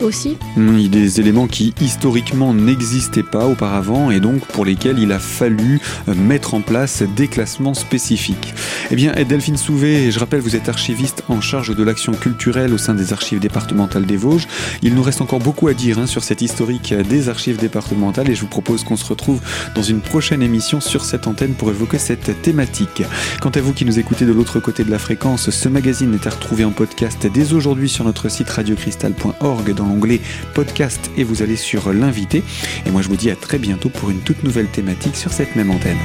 aussi. 0.00 0.36
A 0.56 0.88
des 0.88 1.20
éléments 1.20 1.46
qui 1.46 1.74
historiquement 1.80 2.54
n'existaient 2.54 3.22
pas 3.22 3.46
auparavant 3.46 4.10
et 4.10 4.20
donc 4.20 4.44
pour 4.46 4.64
lesquels 4.64 4.98
il 4.98 5.12
a 5.12 5.18
fallu 5.18 5.80
euh, 6.08 6.14
mettre 6.14 6.54
en 6.54 6.60
place 6.60 7.02
des 7.16 7.28
classements 7.28 7.74
spécifiques. 7.74 8.54
Eh 8.90 8.96
bien, 8.96 9.12
Delphine 9.12 9.56
Souvet, 9.56 10.10
je 10.10 10.18
rappelle, 10.18 10.40
vous 10.40 10.56
êtes 10.56 10.68
archiviste 10.68 11.22
en 11.28 11.40
charge 11.40 11.74
de 11.74 11.82
l'action 11.82 12.12
culturelle 12.12 12.72
au 12.72 12.78
sein 12.78 12.94
des 12.94 13.12
archives 13.12 13.40
départementales 13.40 14.06
des 14.06 14.16
Vosges. 14.16 14.46
Il 14.82 14.94
nous 14.94 15.02
reste 15.02 15.20
encore 15.20 15.38
beaucoup 15.38 15.68
à 15.68 15.74
dire 15.74 15.98
hein, 15.98 16.06
sur 16.06 16.24
cette 16.24 16.42
historique 16.42 16.94
des 16.94 17.28
archives 17.28 17.58
départementales 17.58 18.30
et 18.30 18.34
je 18.34 18.40
vous 18.40 18.46
propose 18.46 18.84
qu'on 18.84 18.96
se 18.96 19.04
retrouve 19.04 19.40
dans 19.74 19.82
une 19.82 20.00
prochaine 20.00 20.42
émission 20.42 20.80
sur 20.80 21.04
cette 21.04 21.26
antenne 21.26 21.54
pour 21.54 21.70
évoquer 21.70 21.98
cette 21.98 22.42
thématique. 22.42 23.02
Quant 23.40 23.50
à 23.50 23.60
vous 23.60 23.72
qui 23.72 23.84
nous 23.84 23.98
écoutez 23.98 24.24
de 24.24 24.32
l'autre 24.32 24.60
côté 24.60 24.84
de 24.84 24.90
la 24.90 24.98
fréquence, 24.98 25.50
ce 25.50 25.68
magazine 25.68 26.14
est 26.14 26.26
à 26.26 26.30
retrouver 26.30 26.64
en 26.64 26.70
podcast 26.70 27.26
dès 27.32 27.52
aujourd'hui 27.52 27.88
sur 27.88 28.04
notre 28.04 28.28
site 28.28 28.50
radiocristal.org 28.50 29.74
dans 29.74 29.89
l'onglet 29.90 30.20
podcast 30.54 31.10
et 31.16 31.24
vous 31.24 31.42
allez 31.42 31.56
sur 31.56 31.92
l'invité. 31.92 32.42
Et 32.86 32.90
moi 32.90 33.02
je 33.02 33.08
vous 33.08 33.16
dis 33.16 33.30
à 33.30 33.36
très 33.36 33.58
bientôt 33.58 33.88
pour 33.88 34.10
une 34.10 34.20
toute 34.20 34.42
nouvelle 34.44 34.68
thématique 34.68 35.16
sur 35.16 35.32
cette 35.32 35.56
même 35.56 35.70
antenne. 35.70 35.98